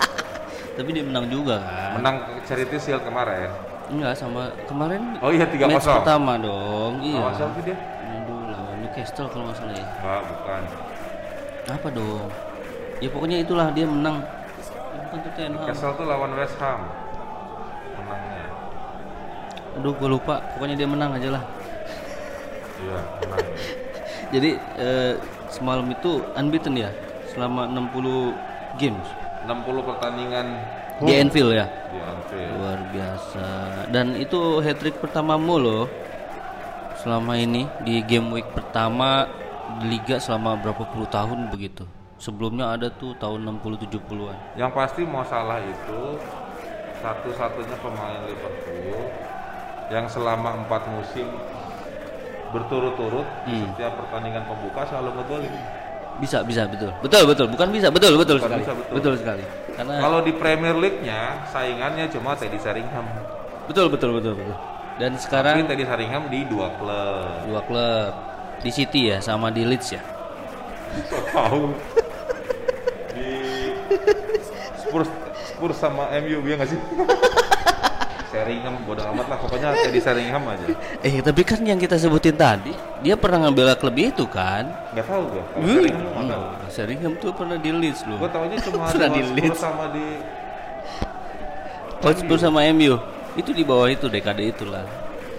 Tapi 0.80 0.88
dia 0.88 1.04
menang 1.04 1.26
juga 1.28 1.60
kan. 1.60 2.00
Menang 2.00 2.16
Charity 2.48 2.76
Shield 2.80 3.04
kemarin. 3.04 3.52
Enggak 3.92 4.16
sama 4.16 4.48
kemarin 4.64 5.20
Oh 5.20 5.28
iya 5.28 5.44
3-0. 5.44 5.68
match 5.68 5.84
pertama 5.84 6.40
dong. 6.40 6.96
Iya. 7.04 7.28
Sih 7.36 7.62
dia? 7.62 7.76
Newcastle 9.02 9.26
kalau 9.34 9.44
nggak 9.50 9.58
salah 9.58 9.74
ya. 9.74 9.86
Enggak, 9.98 10.20
bukan. 10.30 10.62
Apa 11.74 11.88
dong? 11.90 12.30
Ya 13.02 13.08
pokoknya 13.10 13.38
itulah 13.42 13.66
dia 13.74 13.82
menang. 13.90 14.22
Bukan 14.94 15.18
Tottenham. 15.26 15.66
Castle 15.66 15.94
tuh 15.98 16.06
lawan 16.06 16.30
West 16.38 16.54
Ham. 16.62 16.86
Menangnya. 17.98 18.46
Aduh, 19.74 19.92
gue 19.98 20.06
lupa. 20.06 20.38
Pokoknya 20.54 20.78
dia 20.78 20.86
menang 20.86 21.18
aja 21.18 21.28
lah. 21.34 21.42
Iya, 22.78 22.98
menang. 23.26 23.46
Jadi 24.38 24.50
eh, 24.78 25.12
semalam 25.50 25.86
itu 25.90 26.22
unbeaten 26.38 26.74
ya 26.78 26.94
selama 27.34 27.66
60 27.74 28.78
games 28.78 29.06
60 29.50 29.82
pertandingan 29.82 30.46
di 31.02 31.12
Anfield 31.18 31.50
ya. 31.50 31.66
di 31.90 31.98
Anfield. 31.98 32.52
Luar 32.54 32.80
biasa. 32.94 33.46
Dan 33.90 34.14
itu 34.14 34.62
hat 34.62 34.78
trick 34.78 34.94
pertamamu 35.02 35.58
loh. 35.58 35.84
Selama 37.02 37.34
ini 37.34 37.66
di 37.82 37.98
game 38.02 38.30
week 38.30 38.46
pertama 38.54 39.26
di 39.82 39.90
liga 39.90 40.22
selama 40.22 40.54
berapa 40.54 40.86
puluh 40.86 41.10
tahun 41.10 41.50
begitu. 41.50 41.82
Sebelumnya 42.16 42.70
ada 42.70 42.86
tuh 42.86 43.18
tahun 43.18 43.42
60 43.58 43.82
70-an. 43.82 44.54
Yang 44.54 44.70
pasti 44.70 45.02
mau 45.02 45.26
salah 45.26 45.58
itu 45.58 46.14
satu-satunya 47.02 47.74
pemain 47.82 48.22
Liverpool 48.22 49.10
yang 49.90 50.06
selama 50.06 50.54
empat 50.56 50.86
musim 50.88 51.26
berturut-turut 52.54 53.26
Hmm. 53.42 53.66
setiap 53.74 53.98
pertandingan 53.98 54.46
pembuka 54.46 54.86
selalu 54.86 55.18
ngegolin. 55.18 55.54
Bisa, 56.22 56.46
bisa, 56.46 56.62
betul. 56.70 56.94
Betul, 57.02 57.22
betul. 57.26 57.46
Bukan 57.50 57.68
bisa, 57.74 57.88
betul, 57.90 58.14
betul 58.14 58.36
Bukan 58.38 58.46
sekali. 58.46 58.62
bisa, 58.62 58.72
betul. 58.76 58.92
betul 58.94 59.14
sekali. 59.18 59.44
Karena 59.74 59.94
Kalau 59.98 60.18
di 60.22 60.32
Premier 60.36 60.76
League-nya 60.78 61.20
saingannya 61.50 62.06
cuma 62.06 62.38
Teddy 62.38 62.60
Sheringham. 62.62 63.06
betul, 63.66 63.90
betul, 63.90 64.14
betul, 64.14 64.38
betul. 64.38 64.56
Dan 65.02 65.18
Tapi 65.18 65.24
sekarang 65.26 65.56
Teddy 65.66 65.82
Sheringham 65.82 66.30
di 66.30 66.46
dua 66.46 66.70
klub. 66.78 67.42
dua 67.50 67.60
klub 67.66 68.12
di 68.62 68.70
City 68.70 69.10
ya 69.10 69.18
sama 69.18 69.50
di 69.50 69.66
Leeds 69.66 69.98
ya. 69.98 70.02
Tahu. 71.34 71.74
di 73.10 73.28
Spurs 74.78 75.10
Spurs 75.42 75.74
sama 75.82 76.06
MU 76.22 76.46
ya 76.46 76.54
nggak 76.54 76.70
sih? 76.70 76.78
Sheringham 78.30 78.78
bodoh 78.86 79.02
amat 79.10 79.26
lah 79.26 79.38
pokoknya 79.42 79.74
Teddy 79.74 79.98
Sheringham 79.98 80.46
aja. 80.46 80.70
Eh, 81.02 81.18
tapi 81.18 81.42
kan 81.42 81.58
yang 81.66 81.82
kita 81.82 81.98
sebutin 81.98 82.38
tadi, 82.38 82.70
dia 83.02 83.18
pernah 83.18 83.50
ngambil 83.50 83.74
klub 83.82 83.98
itu 83.98 84.22
kan? 84.30 84.70
Tahu 84.94 85.22
gua. 85.34 85.42
Kalau 85.50 85.66
Wih, 85.66 85.90
Sheringham 85.90 86.06
hmm, 86.14 86.70
Sheringham 86.70 87.12
tuh 87.18 87.34
pernah 87.34 87.58
di 87.58 87.74
Leeds 87.74 88.06
loh. 88.06 88.22
Gue 88.22 88.30
taunya 88.30 88.54
cuma 88.62 88.86
Pernah 88.94 89.10
di 89.10 89.20
Spurs 89.26 89.34
Leeds. 89.34 89.58
sama 89.58 89.84
di 89.90 90.06
Hotspur 92.02 92.38
sama 92.38 92.62
MU 92.70 93.11
itu 93.38 93.50
di 93.56 93.64
bawah 93.64 93.88
itu 93.88 94.06
dekade 94.12 94.52
itulah 94.52 94.84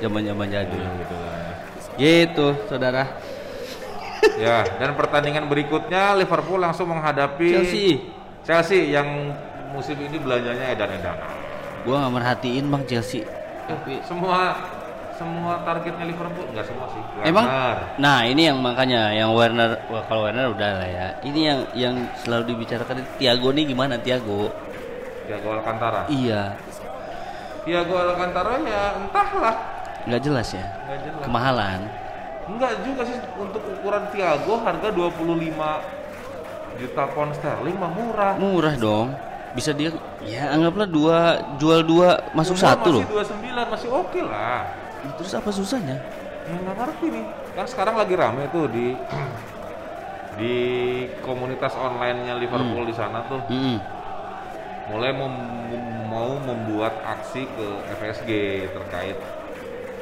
zaman-zaman 0.01 0.47
jadul. 0.49 0.81
gitu 0.81 1.15
lah. 1.15 1.33
Gitu, 1.93 2.47
saudara. 2.65 3.03
Ya, 4.39 4.65
dan 4.81 4.97
pertandingan 4.97 5.45
berikutnya 5.51 6.17
Liverpool 6.17 6.57
langsung 6.57 6.89
menghadapi 6.89 7.53
Chelsea. 7.53 8.01
Chelsea 8.41 8.89
yang 8.89 9.35
musim 9.75 9.99
ini 9.99 10.17
belanjanya 10.17 10.73
edan-edan. 10.73 11.17
Gua 11.83 12.01
nggak 12.01 12.13
merhatiin 12.15 12.65
bang 12.71 12.83
Chelsea. 12.87 13.21
Tapi 13.67 13.99
Semua 14.07 14.57
semua 15.13 15.61
targetnya 15.61 16.09
Liverpool 16.09 16.45
enggak 16.49 16.65
semua 16.65 16.89
sih. 16.89 17.03
emang, 17.21 17.45
Werner. 17.45 17.77
nah 18.01 18.25
ini 18.25 18.49
yang 18.49 18.57
makanya 18.59 19.13
yang 19.13 19.29
Werner, 19.37 19.77
wah 19.87 20.03
kalau 20.09 20.25
Werner 20.25 20.49
udah 20.49 20.69
lah 20.81 20.89
ya. 20.89 21.07
Ini 21.21 21.39
yang 21.39 21.59
yang 21.77 21.95
selalu 22.25 22.57
dibicarakan 22.57 23.05
Tiago 23.21 23.53
nih 23.53 23.69
gimana 23.69 23.95
Tiago? 24.01 24.49
Thiago 25.29 25.47
Alcantara. 25.61 26.09
Iya, 26.09 26.57
Thiago 27.63 27.93
Alcantara 27.95 28.59
ya 28.59 28.99
entahlah, 28.99 29.55
nggak 30.03 30.21
jelas 30.21 30.47
ya. 30.51 30.65
enggak 30.83 30.99
jelas. 31.01 31.23
Kemahalan. 31.23 31.79
Enggak 32.43 32.73
juga 32.83 33.01
sih 33.07 33.17
untuk 33.33 33.63
ukuran 33.63 34.03
Thiago 34.11 34.59
harga 34.59 34.87
25 34.91 36.03
juta 36.73 37.03
pound 37.07 37.31
sterling 37.33 37.77
mah 37.79 37.91
murah. 37.91 38.33
Murah 38.35 38.75
dong. 38.75 39.15
Bisa 39.53 39.69
dia 39.71 39.93
ya 40.19 40.49
anggaplah 40.49 40.89
dua 40.89 41.17
jual 41.55 41.85
dua 41.85 42.19
masuk 42.33 42.57
Umur 42.57 42.65
satu 42.65 42.89
loh. 42.89 43.03
Masih 43.05 43.37
29 43.37 43.71
masih 43.71 43.89
oke 43.89 44.19
lah. 44.21 44.61
Ya, 44.99 45.09
Terus 45.15 45.31
apa 45.31 45.49
susahnya? 45.53 45.97
Ya 46.43 46.55
nggak 46.57 46.75
ngerti 46.75 47.05
nih. 47.07 47.25
Kan 47.53 47.65
sekarang 47.69 47.95
lagi 47.95 48.13
rame 48.17 48.43
tuh 48.49 48.65
di 48.67 48.97
di 50.33 50.55
komunitas 51.21 51.77
online-nya 51.77 52.33
Liverpool 52.35 52.89
di 52.89 52.95
sana 52.97 53.21
tuh 53.23 53.37
Mm-mm. 53.45 53.77
mulai 54.89 55.13
mem- 55.13 56.02
mau 56.13 56.37
membuat 56.37 56.93
aksi 57.01 57.49
ke 57.49 57.67
FSG 57.97 58.29
terkait 58.69 59.17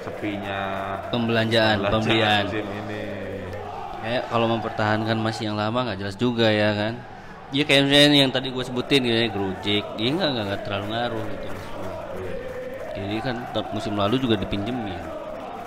sepinya 0.04 0.60
Pembelanjaan, 1.08 1.80
belanjaan 1.80 1.94
pembelian. 2.04 2.44
musim 2.52 2.68
ini. 2.68 3.04
Kayak 4.02 4.24
kalau 4.28 4.48
mempertahankan 4.52 5.18
masih 5.24 5.44
yang 5.48 5.56
lama 5.56 5.88
nggak 5.88 6.00
jelas 6.04 6.16
juga 6.20 6.52
ya 6.52 6.76
kan. 6.76 6.94
Ya 7.56 7.64
kayak 7.64 7.88
misalnya 7.88 8.20
yang 8.28 8.34
tadi 8.34 8.48
gue 8.52 8.64
sebutin 8.64 9.08
gitu 9.08 9.18
ya 9.24 9.30
Grujik, 9.32 9.84
dia 9.96 10.10
nggak 10.12 10.30
nggak 10.36 10.62
terlalu 10.68 10.86
ngaruh 10.92 11.26
gitu. 11.32 11.48
Jadi 12.92 13.16
kan 13.24 13.36
musim 13.72 13.94
lalu 13.96 14.20
juga 14.20 14.36
dipinjemin. 14.36 15.21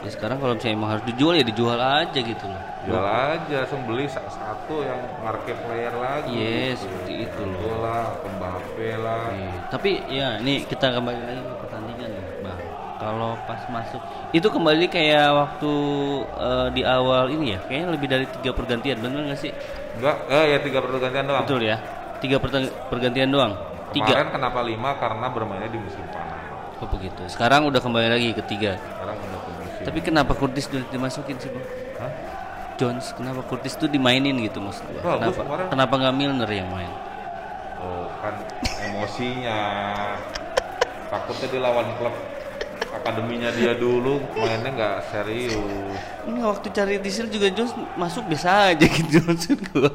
Ya 0.04 0.10
sekarang 0.12 0.36
kalau 0.36 0.52
misalnya 0.52 0.76
emang 0.76 0.90
harus 0.92 1.04
dijual 1.08 1.32
ya 1.32 1.44
dijual 1.48 1.80
aja 1.80 2.20
gitu 2.20 2.44
loh. 2.44 2.62
Jual 2.84 3.00
aja 3.08 3.54
langsung 3.64 3.80
beli 3.88 4.04
sa- 4.04 4.28
satu 4.28 4.84
yang 4.84 5.00
market 5.24 5.56
player 5.64 5.94
lagi. 5.96 6.28
Yes, 6.28 6.84
seperti 6.84 7.24
itu 7.24 7.40
loh. 7.40 7.80
Bola, 7.80 8.12
Mbappe 8.20 8.90
lah. 9.00 9.32
Iya, 9.32 9.52
Tapi 9.72 9.90
ya 10.12 10.28
nih 10.44 10.68
kita 10.68 10.92
kembali 10.92 11.20
lagi 11.24 11.40
ke 11.40 11.54
pertandingan 11.64 12.08
nih, 12.12 12.24
Bang. 12.44 12.60
Kalau 12.94 13.32
pas 13.48 13.60
masuk 13.68 14.00
itu 14.30 14.44
kembali 14.44 14.86
kayak 14.92 15.28
waktu 15.32 15.72
eh, 16.36 16.68
di 16.76 16.82
awal 16.84 17.32
ini 17.32 17.56
ya, 17.56 17.58
kayaknya 17.64 17.88
lebih 17.96 18.08
dari 18.12 18.26
tiga 18.28 18.52
pergantian, 18.52 19.00
bener 19.00 19.24
nggak 19.24 19.40
sih? 19.40 19.52
Enggak, 19.96 20.16
eh 20.28 20.44
ya 20.52 20.58
tiga 20.60 20.78
pergantian 20.84 21.24
doang. 21.24 21.44
Betul 21.48 21.60
ya, 21.64 21.76
tiga 22.20 22.36
pergantian 22.92 23.32
doang. 23.32 23.52
Tiga. 23.96 24.12
Kemarin 24.12 24.28
kenapa 24.36 24.60
lima? 24.60 24.90
Karena 25.00 25.26
bermainnya 25.32 25.70
di 25.72 25.80
musim 25.80 26.04
panas. 26.12 26.44
Oh 26.82 26.88
begitu. 26.90 27.22
Sekarang 27.30 27.64
udah 27.70 27.80
kembali 27.80 28.08
lagi 28.12 28.28
ke 28.34 28.42
tiga. 28.44 28.76
Sekarang. 28.76 29.16
Tapi 29.84 29.98
kenapa 30.00 30.32
Curtis 30.32 30.66
dulu 30.66 30.84
dimasukin 30.88 31.36
sih, 31.36 31.52
Bang? 31.52 31.66
Hah? 32.00 32.12
Jones, 32.74 33.14
kenapa 33.14 33.46
Curtis 33.46 33.78
tuh 33.78 33.86
dimainin 33.86 34.34
gitu 34.42 34.58
maksud 34.58 34.82
gua? 34.90 35.14
Bagus 35.14 35.38
Kenapa? 35.38 35.40
kemarin. 35.46 35.66
Kenapa 35.70 35.94
nggak 35.94 36.14
Milner 36.16 36.50
yang 36.50 36.68
main? 36.72 36.92
Oh, 37.78 38.08
kan 38.18 38.34
emosinya. 38.82 39.60
Takutnya 41.06 41.46
dia 41.46 41.60
lawan 41.62 41.86
klub 42.00 42.14
akademinya 42.94 43.50
dia 43.50 43.74
dulu 43.74 44.22
mainnya 44.34 44.70
nggak 44.70 44.96
serius. 45.10 45.54
Ini 46.24 46.40
waktu 46.40 46.66
cari 46.70 46.94
diesel 46.98 47.26
juga 47.26 47.50
Jones 47.50 47.74
masuk 47.94 48.26
biasa 48.26 48.74
aja 48.74 48.86
gitu 48.86 49.18
maksud 49.26 49.58
gua. 49.70 49.90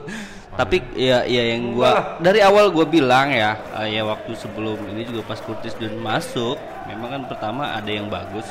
Tapi 0.55 0.84
ya 0.96 1.24
ya 1.24 1.55
yang 1.55 1.75
Enggak 1.75 1.84
lah. 1.84 2.03
gua 2.15 2.24
dari 2.24 2.39
awal 2.43 2.65
gua 2.72 2.84
bilang 2.84 3.31
ya, 3.31 3.55
eh, 3.79 3.96
ya 3.96 4.03
waktu 4.03 4.36
sebelum 4.36 4.79
ini 4.91 5.03
juga 5.03 5.24
pas 5.25 5.39
Curtis 5.39 5.75
dan 5.75 5.96
masuk, 6.00 6.55
memang 6.88 7.10
kan 7.12 7.24
pertama 7.27 7.72
ada 7.72 7.88
yang 7.88 8.12
bagus, 8.12 8.48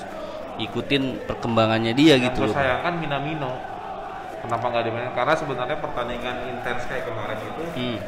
ikutin 0.59 1.03
perkembangannya 1.25 1.95
dia 1.95 2.19
Yang 2.19 2.35
gitu 2.35 2.41
gue 2.43 2.49
loh. 2.51 2.57
sayangkan 2.57 2.95
Minamino. 2.99 3.53
Kenapa 4.39 4.65
nggak 4.69 4.85
dimainin? 4.85 5.13
Karena 5.13 5.35
sebenarnya 5.35 5.79
pertandingan 5.79 6.37
intens 6.47 6.83
kayak 6.87 7.05
kemarin 7.07 7.39
itu, 7.39 7.63
Hmm. 7.75 7.99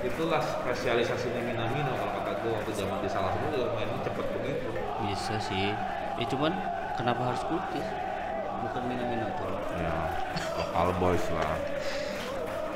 itulah 0.00 0.40
spesialisasinya 0.40 1.40
Minamino 1.40 1.92
kalau 1.92 2.12
kata 2.16 2.30
gue 2.40 2.50
waktu 2.52 2.70
zaman 2.74 2.98
di 3.00 3.08
salah 3.08 3.32
juga 3.36 3.72
mainnya 3.72 4.00
cepet 4.00 4.26
begitu. 4.32 4.68
Bisa 5.06 5.36
sih. 5.38 5.72
Ya 6.16 6.24
cuman 6.26 6.52
kenapa 6.94 7.32
harus 7.32 7.40
Curtis? 7.44 7.84
Bukan 8.60 8.82
Minamino 8.84 9.24
tuh. 9.36 9.48
Ya, 9.76 9.96
lokal 10.56 10.92
boys 10.96 11.24
lah. 11.32 11.56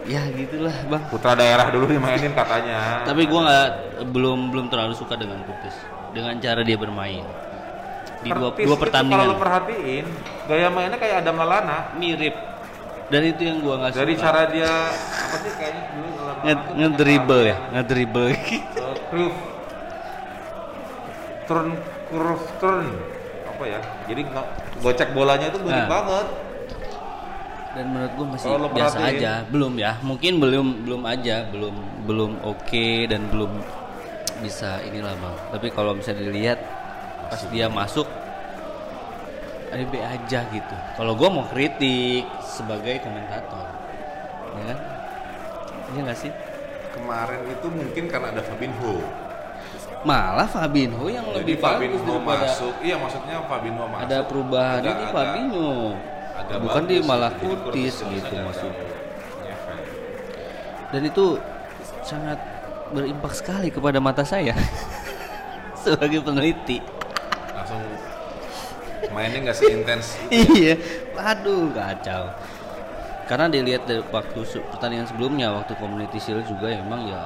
Ya 0.04 0.20
gitulah, 0.28 0.72
Bang. 0.88 1.00
Putra 1.08 1.32
daerah 1.32 1.72
dulu 1.72 1.88
dimainin 1.88 2.32
katanya. 2.32 3.04
Tapi 3.04 3.24
gua 3.24 3.40
nggak 3.42 3.68
belum 4.12 4.52
belum 4.52 4.66
terlalu 4.68 4.92
suka 4.92 5.16
dengan 5.16 5.40
Curtis 5.44 5.72
dengan 6.12 6.36
cara 6.38 6.60
dia 6.60 6.76
bermain 6.76 7.24
di 8.24 8.30
dua, 8.32 8.50
dua 8.50 8.64
itu 8.64 8.74
pertandingan. 8.74 9.20
Kalau 9.20 9.30
lu 9.30 9.38
perhatiin, 9.38 10.04
gaya 10.44 10.68
mainnya 10.68 10.96
kayak 10.96 11.16
Adam 11.20 11.36
Lallana. 11.38 11.78
mirip. 11.94 12.34
Dan 13.04 13.20
itu 13.22 13.42
yang 13.44 13.60
gua 13.60 13.74
nggak 13.78 13.92
suka. 13.92 14.00
Dari 14.00 14.14
cara 14.16 14.40
dia 14.48 14.72
apa 14.96 15.36
sih 15.36 15.52
kayaknya 15.54 15.82
dulu 15.92 16.08
ngedribble 16.74 17.42
ya 17.44 17.56
ngedribble. 17.70 18.28
Uh, 18.32 18.96
curve 19.06 19.38
turn 21.44 21.68
curve 22.08 22.44
turn. 22.58 22.86
Apa 23.46 23.62
ya? 23.68 23.80
Jadi 24.08 24.22
gocek 24.80 25.08
bolanya 25.12 25.46
itu 25.46 25.58
gede 25.60 25.78
Nah. 25.78 25.88
banget. 25.90 26.28
dan 27.74 27.90
menurut 27.90 28.12
gua 28.14 28.26
masih 28.30 28.46
Kalau 28.46 28.58
lo 28.60 28.68
biasa 28.70 28.96
perhatiin. 28.96 29.18
aja. 29.18 29.32
Belum 29.50 29.72
ya. 29.74 29.92
Mungkin 30.00 30.32
belum 30.38 30.66
belum 30.86 31.02
aja. 31.04 31.36
Belum 31.50 31.74
belum 32.06 32.30
oke 32.40 32.86
dan 33.04 33.26
belum 33.28 33.50
bisa 34.38 34.78
inilah 34.80 35.10
bang. 35.12 35.36
Tapi 35.50 35.66
kalau 35.68 35.92
bisa 35.92 36.14
dilihat 36.14 36.62
pas 37.34 37.42
dia 37.50 37.66
masuk 37.66 38.06
ada 39.66 39.82
aja 40.08 40.40
gitu 40.46 40.76
kalau 40.94 41.12
gua 41.12 41.28
mau 41.28 41.44
kritik 41.44 42.22
sebagai 42.40 43.02
komentator 43.02 43.66
ya 44.54 44.64
kan 44.70 44.78
iya 45.90 46.00
nggak 46.02 46.20
sih 46.20 46.32
Kemarin 46.94 47.42
itu 47.50 47.66
mungkin 47.66 48.04
karena 48.06 48.30
ada 48.30 48.38
Fabinho. 48.40 49.02
malah 50.06 50.46
Fabinho 50.46 51.10
yang 51.10 51.26
Jadi 51.26 51.42
lebih 51.42 51.56
bagus 51.58 51.74
Fabinho 51.90 52.06
daripada 52.06 52.46
masuk. 52.46 52.74
Iya, 52.78 52.96
maksudnya 52.96 53.36
Fabinho 53.42 53.84
masuk. 53.84 54.04
ada 54.06 54.18
perubahan 54.22 54.78
Ada- 54.78 54.86
ini 54.86 55.02
ada- 55.02 55.10
Fabinho 55.10 55.68
agak 56.32 56.58
bukan 56.62 56.80
bagus 56.80 56.90
dia 56.94 57.00
malah 57.02 57.32
gitu. 57.34 57.46
Curtis 57.50 57.94
gitu 57.98 58.30
agak 58.30 58.46
maksud 58.46 58.70
ngefek. 58.70 59.80
dan 60.88 61.02
itu 61.02 61.24
sangat 62.00 62.38
berimpak 62.88 63.32
sekali 63.34 63.68
kepada 63.68 63.98
mata 63.98 64.22
saya 64.22 64.54
sebagai 65.82 66.22
peneliti 66.22 66.78
mainnya 69.12 69.50
nggak 69.50 69.58
seintens 69.58 70.16
iya 70.32 70.78
waduh 71.12 71.68
kacau 71.74 72.32
karena 73.24 73.48
dilihat 73.48 73.88
dari 73.88 74.04
waktu 74.12 74.44
pertandingan 74.68 75.08
sebelumnya 75.08 75.48
waktu 75.56 75.72
Community 75.80 76.20
Shield 76.20 76.44
juga 76.44 76.68
ya 76.68 76.84
emang 76.84 77.08
ya 77.08 77.24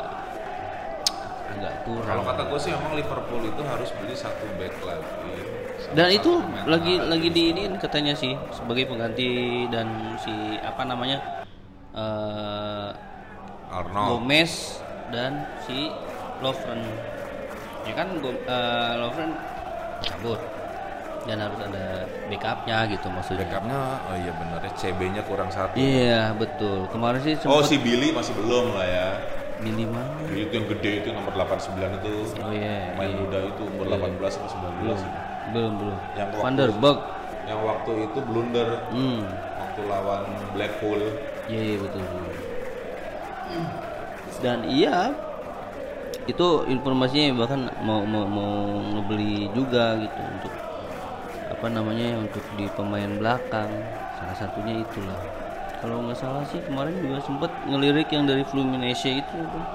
agak 1.59 1.75
kurang. 1.83 2.23
Kalau 2.23 2.25
kata 2.25 2.43
gue 2.47 2.61
sih 2.63 2.71
emang 2.71 2.93
Liverpool 2.95 3.43
itu 3.43 3.63
harus 3.67 3.91
beli 3.99 4.15
satu 4.15 4.47
back 4.63 4.75
lagi. 4.87 5.35
Dan 5.99 6.09
itu 6.15 6.33
lagi 6.71 6.95
lagi. 7.03 7.29
diiniin 7.35 7.75
katanya 7.83 8.15
sih 8.15 8.39
sebagai 8.55 8.87
pengganti 8.87 9.67
dan 9.75 10.15
si 10.23 10.33
apa 10.63 10.87
namanya 10.87 11.19
eh 11.99 12.91
Arnold. 13.75 14.23
Gomez 14.23 14.79
dan 15.11 15.51
si 15.67 15.91
Lovren. 16.39 16.79
Ya 17.91 17.93
kan 17.99 18.09
eh, 18.23 18.93
Lovren 19.03 19.33
cabut 19.99 20.39
dan 21.29 21.45
harus 21.45 21.61
ada 21.61 21.85
backupnya 22.25 22.89
gitu 22.89 23.07
maksudnya. 23.13 23.45
Backupnya, 23.45 23.81
oh 24.01 24.17
iya 24.17 24.33
benar 24.33 24.61
ya 24.65 24.73
CB-nya 24.73 25.23
kurang 25.29 25.53
satu. 25.53 25.77
Iya 25.77 26.33
betul. 26.33 26.89
Kemarin 26.89 27.21
sih 27.21 27.37
Oh 27.45 27.61
si 27.61 27.77
Billy 27.77 28.09
masih 28.11 28.33
belum 28.33 28.73
lah 28.73 28.87
ya. 28.89 29.09
Billy 29.61 29.85
mana? 29.85 30.09
Billy 30.25 30.49
itu 30.49 30.55
yang 30.57 30.67
gede 30.73 30.91
itu 31.05 31.09
nomor 31.13 31.37
89 31.37 32.01
itu. 32.01 32.09
Oh 32.41 32.49
iya. 32.49 32.97
Pemain 32.97 33.13
iya. 33.13 33.19
muda 33.21 33.39
itu 33.45 33.63
umur 33.69 33.87
18 33.93 34.41
atau 34.41 34.49
19 34.49 34.81
Belum, 34.81 34.99
belum, 35.53 35.73
belum. 35.77 35.99
Yang 36.17 36.29
waktu- 36.33 36.43
Van 36.43 36.55
der 36.57 36.71
Berg. 36.73 36.99
Yang 37.45 37.61
waktu 37.65 37.93
itu 38.05 38.19
blunder 38.25 38.69
Hmm. 38.89 39.21
waktu 39.59 39.81
lawan 39.85 40.23
Blackpool. 40.57 41.01
Iya, 41.45 41.61
iya 41.61 41.77
betul. 41.77 42.01
betul. 42.01 42.33
Dan 44.39 44.59
iya 44.65 44.97
itu 46.29 46.47
informasinya 46.69 47.33
bahkan 47.35 47.73
mau 47.81 48.05
mau 48.05 48.25
mau 48.25 48.53
ngebeli 48.95 49.49
juga 49.51 49.97
gitu 49.97 50.21
untuk 50.21 50.53
apa 51.59 51.75
namanya 51.75 52.23
untuk 52.23 52.47
di 52.55 52.71
pemain 52.71 53.11
belakang. 53.19 53.67
Salah 54.15 54.37
satunya 54.39 54.79
itulah. 54.79 55.19
Kalau 55.83 56.07
nggak 56.07 56.15
salah 56.15 56.47
sih 56.47 56.63
kemarin 56.63 56.95
juga 57.03 57.19
sempet 57.19 57.51
ngelirik 57.67 58.07
yang 58.15 58.31
dari 58.31 58.47
Fluminense 58.47 59.11
itu 59.11 59.35
tuh. 59.35 59.67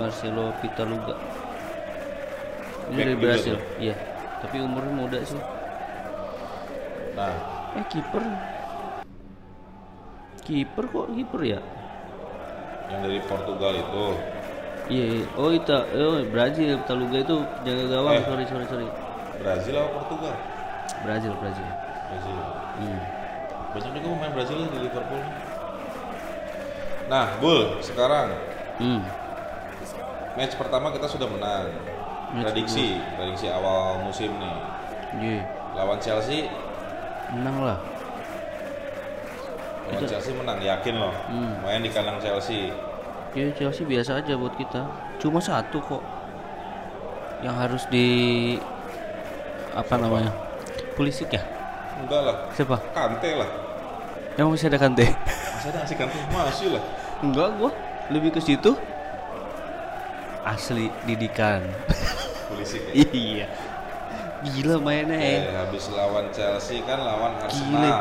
Marcelo 0.00 0.48
Pitaluga. 0.64 1.12
Ini 2.88 2.96
Back 2.96 3.04
dari 3.04 3.14
Brasil 3.20 3.56
iya. 3.76 3.92
Tapi 4.40 4.64
umurnya 4.64 4.92
muda 4.96 5.18
sih. 5.20 5.40
Nah, 7.12 7.36
eh 7.76 7.84
kiper. 7.92 8.24
Kiper 10.40 10.84
kok 10.88 11.06
kiper 11.12 11.40
ya? 11.44 11.60
Yang 12.88 13.00
dari 13.04 13.18
Portugal 13.28 13.72
itu. 13.76 14.04
Iya, 14.86 15.04
iya. 15.20 15.26
oh 15.34 15.50
itu, 15.50 15.74
oh 15.98 16.22
Brazil, 16.30 16.78
Taluga 16.86 17.18
itu 17.18 17.36
jaga 17.66 17.84
gawang. 17.90 18.14
Eh. 18.16 18.24
Sorry, 18.24 18.44
sorry, 18.48 18.66
sorry. 18.70 19.05
Brazil 19.38 19.74
atau 19.76 19.90
Portugal? 19.94 20.34
Brazil, 21.02 21.32
Brazil. 21.36 21.68
Brazil. 22.06 22.36
Hmm. 22.76 23.00
Banyak 23.72 23.90
juga 23.92 24.06
pemain 24.08 24.32
Brazil 24.32 24.58
di 24.66 24.78
Liverpool. 24.80 25.22
Nah, 27.06 27.26
Bull, 27.38 27.78
sekarang 27.80 28.34
Hmm. 28.76 29.00
match 30.34 30.54
pertama 30.56 30.90
kita 30.90 31.06
sudah 31.06 31.28
menang. 31.28 31.70
Match 32.34 32.50
Prediksi, 32.50 32.98
prediksi 33.14 33.46
awal 33.46 34.02
musim 34.02 34.34
nih. 34.34 34.56
Iya. 35.16 35.40
Lawan 35.72 35.98
Chelsea, 35.98 36.50
Menang 37.26 37.58
lah. 37.60 37.78
lawan 39.86 40.02
Itu- 40.02 40.10
Chelsea 40.10 40.32
menang, 40.34 40.58
yakin 40.58 40.94
loh. 40.96 41.14
Hmm. 41.26 41.54
Main 41.62 41.82
di 41.82 41.90
kandang 41.90 42.18
Chelsea. 42.18 42.74
Ya 43.32 43.46
Chelsea 43.52 43.84
biasa 43.84 44.18
aja 44.18 44.34
buat 44.34 44.56
kita. 44.56 44.82
Cuma 45.18 45.38
satu 45.38 45.78
kok. 45.78 46.02
Yang 47.38 47.56
harus 47.56 47.82
di 47.86 48.08
apa 49.76 49.94
namanya? 50.00 50.32
Pulisic 50.96 51.28
ya? 51.28 51.42
Enggak 52.00 52.20
lah, 52.24 52.36
Siapa? 52.52 52.76
Kante 52.92 53.30
lah. 53.36 53.50
Yang 54.36 54.46
masih 54.52 54.66
ada 54.68 54.78
Kante? 54.80 55.04
Masa 55.04 55.66
ada 55.68 55.78
ngasih 55.84 55.96
Kante? 55.96 56.16
Masih 56.32 56.68
lah. 56.72 56.82
Enggak, 57.20 57.48
gua 57.56 57.70
lebih 58.08 58.30
ke 58.32 58.40
situ. 58.40 58.72
Asli 60.44 60.88
didikan. 61.04 61.64
Polisi 62.48 62.78
kayak. 62.84 63.10
iya. 63.12 63.46
Gila 64.46 64.76
mainnya. 64.78 65.16
Eh, 65.16 65.40
eh. 65.42 65.56
habis 65.56 65.88
lawan 65.90 66.28
Chelsea 66.30 66.84
kan 66.84 67.00
lawan 67.00 67.34
Arsenal. 67.40 67.72
Gile. 67.72 67.92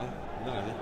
Eh, 0.00 0.10
bener 0.40 0.50
gak 0.54 0.64
sih? 0.64 0.76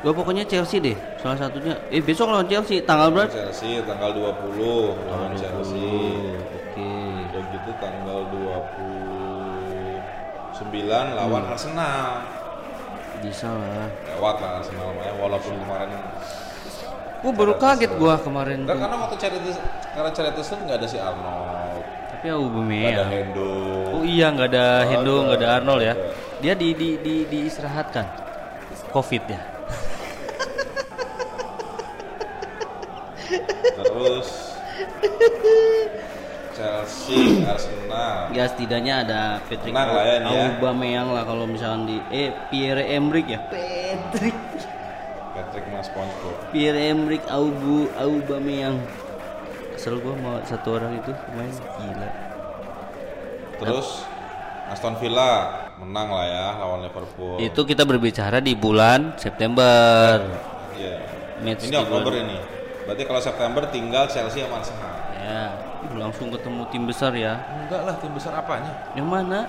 Gua 0.00 0.12
pokoknya 0.16 0.44
Chelsea 0.48 0.80
deh, 0.80 0.96
salah 1.20 1.36
satunya. 1.36 1.76
Eh 1.92 2.00
besok 2.00 2.32
lawan 2.32 2.48
Chelsea, 2.48 2.80
tanggal 2.80 3.12
berapa? 3.12 3.28
Chelsea 3.28 3.84
tanggal 3.84 4.10
20 4.16 4.96
lawan 5.06 5.32
Chelsea. 5.36 6.39
Gitu 7.70 7.78
tanggal 7.78 8.26
29 8.26 9.86
lawan 11.14 11.42
Hmm. 11.46 11.52
Arsenal. 11.54 12.18
Bisa 13.22 13.46
lah. 13.46 13.86
Lewat 14.08 14.36
lah 14.40 14.58
Arsenal 14.58 14.90
ya 14.96 15.12
walaupun 15.14 15.54
kemarin 15.54 15.86
Gua 17.20 17.30
baru 17.30 17.54
kaget 17.54 17.92
gua 17.94 18.16
kemarin 18.18 18.64
Enggak 18.64 18.80
karena 18.80 18.96
waktu 18.96 19.16
Charity 19.20 19.52
karena 19.92 20.10
Charity 20.10 20.40
Shield 20.40 20.64
nggak 20.64 20.78
ada 20.80 20.88
si 20.88 20.96
Arnold, 20.96 21.84
Tapi 22.10 22.24
nggak 22.24 22.32
ada 22.32 22.42
Aubameyang. 22.42 23.06
Hendo. 23.06 23.52
Oh 23.92 24.02
iya 24.02 24.26
nggak 24.30 24.48
ada 24.50 24.66
Nggak 24.66 24.88
Hendo, 24.90 25.12
ada, 25.12 25.22
nggak 25.22 25.38
ada 25.38 25.48
Arnold 25.54 25.80
ya. 25.80 25.92
ada. 25.92 26.10
Dia 26.40 26.54
di 26.56 26.68
di 26.72 26.88
di 26.98 27.14
diistirahatkan. 27.24 28.06
Covid 28.90 29.22
ya. 29.28 29.40
Terus 33.70 34.28
Chelsea, 36.54 37.40
Arsenal. 37.50 38.34
Ya 38.34 38.44
setidaknya 38.50 38.94
ada 39.06 39.20
Patrick 39.46 39.72
Menang 39.72 39.90
lah 39.94 40.04
ya 40.04 40.14
ini 40.18 40.30
ya. 40.30 40.44
Aubameyang 40.54 41.08
lah 41.14 41.22
kalau 41.26 41.44
misalnya 41.46 41.84
di 41.86 41.96
eh 42.10 42.30
Pierre 42.50 42.84
Emerick 42.90 43.26
ya. 43.30 43.40
Patrick 43.50 44.36
Patrick 45.30 45.64
Mas 45.70 45.86
SpongeBob. 45.86 46.34
Pierre 46.50 46.80
Emerick 46.90 47.24
Aubu 47.30 47.86
Aubameyang. 47.94 48.82
Kesel 49.74 49.96
gua 50.02 50.14
mau 50.18 50.36
satu 50.44 50.76
orang 50.76 51.00
itu 51.00 51.12
main 51.32 51.50
gila. 51.50 52.10
Terus 53.60 54.04
Aston 54.70 54.94
Villa 55.02 55.30
menang 55.80 56.08
lah 56.12 56.26
ya 56.28 56.46
lawan 56.60 56.84
Liverpool. 56.84 57.40
Itu 57.40 57.64
kita 57.64 57.82
berbicara 57.88 58.38
di 58.38 58.52
bulan 58.54 59.16
September. 59.16 60.20
Iya. 60.76 60.96
Match 61.40 61.66
Ini 61.66 61.76
Oktober 61.80 62.12
ini. 62.20 62.36
Berarti 62.84 63.02
kalau 63.08 63.20
September 63.22 63.62
tinggal 63.72 64.04
Chelsea 64.10 64.44
sama 64.44 64.60
Arsenal. 64.60 65.09
Ya, 65.20 65.52
langsung 65.94 66.32
ketemu 66.32 66.62
tim 66.68 66.84
besar 66.84 67.12
ya. 67.12 67.44
Enggak 67.60 67.80
lah, 67.84 67.94
tim 68.00 68.12
besar 68.12 68.32
apanya? 68.34 68.72
Yang 68.96 69.08
mana? 69.08 69.40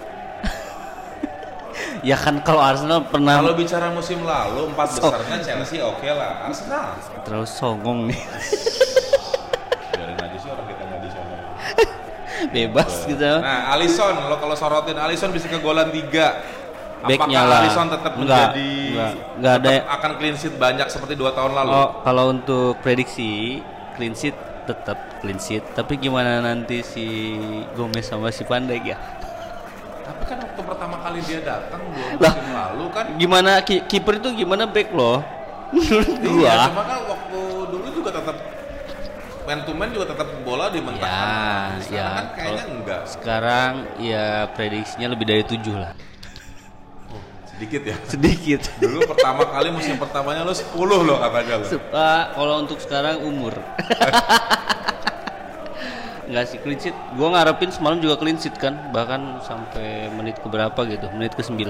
ya 2.09 2.15
kan 2.15 2.43
kalau 2.43 2.59
Arsenal 2.59 3.05
pernah 3.05 3.39
Kalau 3.39 3.55
bicara 3.55 3.87
musim 3.89 4.19
lalu 4.21 4.67
empat 4.67 4.87
besarnya 4.91 5.37
Chelsea 5.39 5.79
oke 5.79 6.07
lah. 6.07 6.45
Arsenal. 6.45 6.99
terlalu 7.23 7.47
songong 7.47 7.99
nih. 8.11 8.19
Biarin 9.91 10.17
aja 10.17 10.37
sih 10.37 10.49
orang 10.49 10.65
kita 10.67 10.83
nggak 10.83 10.99
di 10.99 11.09
sana. 11.09 11.35
Bebas 12.55 12.91
gitu. 13.05 13.31
Nah, 13.39 13.71
Alisson, 13.71 14.15
lo 14.17 14.35
kalau 14.35 14.55
sorotin 14.55 14.97
Alisson 14.97 15.31
bisa 15.31 15.47
kegolan 15.47 15.87
tiga. 15.89 16.41
Backnya 17.01 17.17
Apakah 17.17 17.43
lah. 17.47 17.59
Alisson 17.63 17.87
tetap 17.89 18.11
Enggak, 18.13 18.53
menjadi 18.53 18.71
enggak, 18.93 19.11
enggak 19.33 19.53
ada- 19.57 19.85
akan 19.89 20.11
clean 20.19 20.35
sheet 20.35 20.53
banyak 20.53 20.85
seperti 20.85 21.13
dua 21.15 21.31
tahun 21.33 21.55
lalu? 21.55 21.71
Oh, 21.71 21.89
kalau 22.03 22.29
untuk 22.29 22.77
prediksi 22.77 23.57
clean 23.95 24.13
sheet 24.13 24.37
tetap 24.63 24.97
clean 25.19 25.37
sheet, 25.37 25.63
tapi 25.71 25.95
gimana 25.95 26.39
nanti 26.39 26.81
si 26.81 27.35
Gomez 27.73 28.03
sama 28.03 28.29
si 28.29 28.41
Dijk 28.41 28.83
ya? 28.85 28.97
Tapi 30.01 30.23
kan 30.25 30.37
waktu 30.39 30.61
pertama 30.61 30.95
kali 30.99 31.19
dia 31.23 31.39
datang 31.41 31.81
dua 31.87 32.07
Lah. 32.17 32.33
musim 32.33 32.47
lalu 32.51 32.85
kan 32.89 33.05
Gimana 33.15 33.51
ki- 33.61 33.85
kiper 33.85 34.17
itu 34.17 34.29
gimana 34.35 34.65
back 34.65 34.89
loh? 34.91 35.21
Menurut 35.71 36.07
Iya, 36.19 36.27
gua. 36.27 36.55
cuma 36.67 36.83
kan 36.83 36.99
waktu 37.07 37.39
dulu 37.71 37.87
juga 37.93 38.09
tetap 38.11 38.37
man 39.41 39.59
to 39.63 39.71
man 39.73 39.89
juga 39.89 40.05
tetap 40.11 40.27
bola 40.43 40.69
dimentahkan. 40.69 41.79
Ya, 41.87 41.95
ya, 41.95 42.07
kan 42.11 42.25
kayaknya 42.35 42.65
enggak. 42.69 43.01
Sekarang 43.07 43.71
ya 43.97 44.45
prediksinya 44.51 45.07
lebih 45.09 45.25
dari 45.25 45.43
tujuh 45.43 45.75
lah. 45.75 45.93
Sedikit 47.61 47.85
ya. 47.85 47.93
Sedikit. 48.09 48.61
Dulu 48.81 49.05
pertama 49.05 49.45
kali 49.45 49.69
musim 49.69 49.93
pertamanya 50.01 50.41
lo 50.41 50.49
10 50.49 50.65
lo 50.81 51.21
katanya 51.21 51.61
lo. 51.61 51.65
Ah, 51.93 52.33
kalau 52.33 52.65
untuk 52.65 52.81
sekarang 52.81 53.21
umur. 53.21 53.53
Enggak 56.25 56.45
sih 56.49 56.57
clean 56.57 56.81
sheet. 56.81 56.97
Gua 57.13 57.37
ngarepin 57.37 57.69
semalam 57.69 58.01
juga 58.01 58.17
clean 58.17 58.41
sheet 58.41 58.57
kan, 58.57 58.89
bahkan 58.89 59.37
sampai 59.45 60.09
menit 60.09 60.41
ke 60.41 60.49
berapa 60.49 60.73
gitu, 60.89 61.05
menit 61.13 61.37
ke 61.37 61.45
9. 61.45 61.53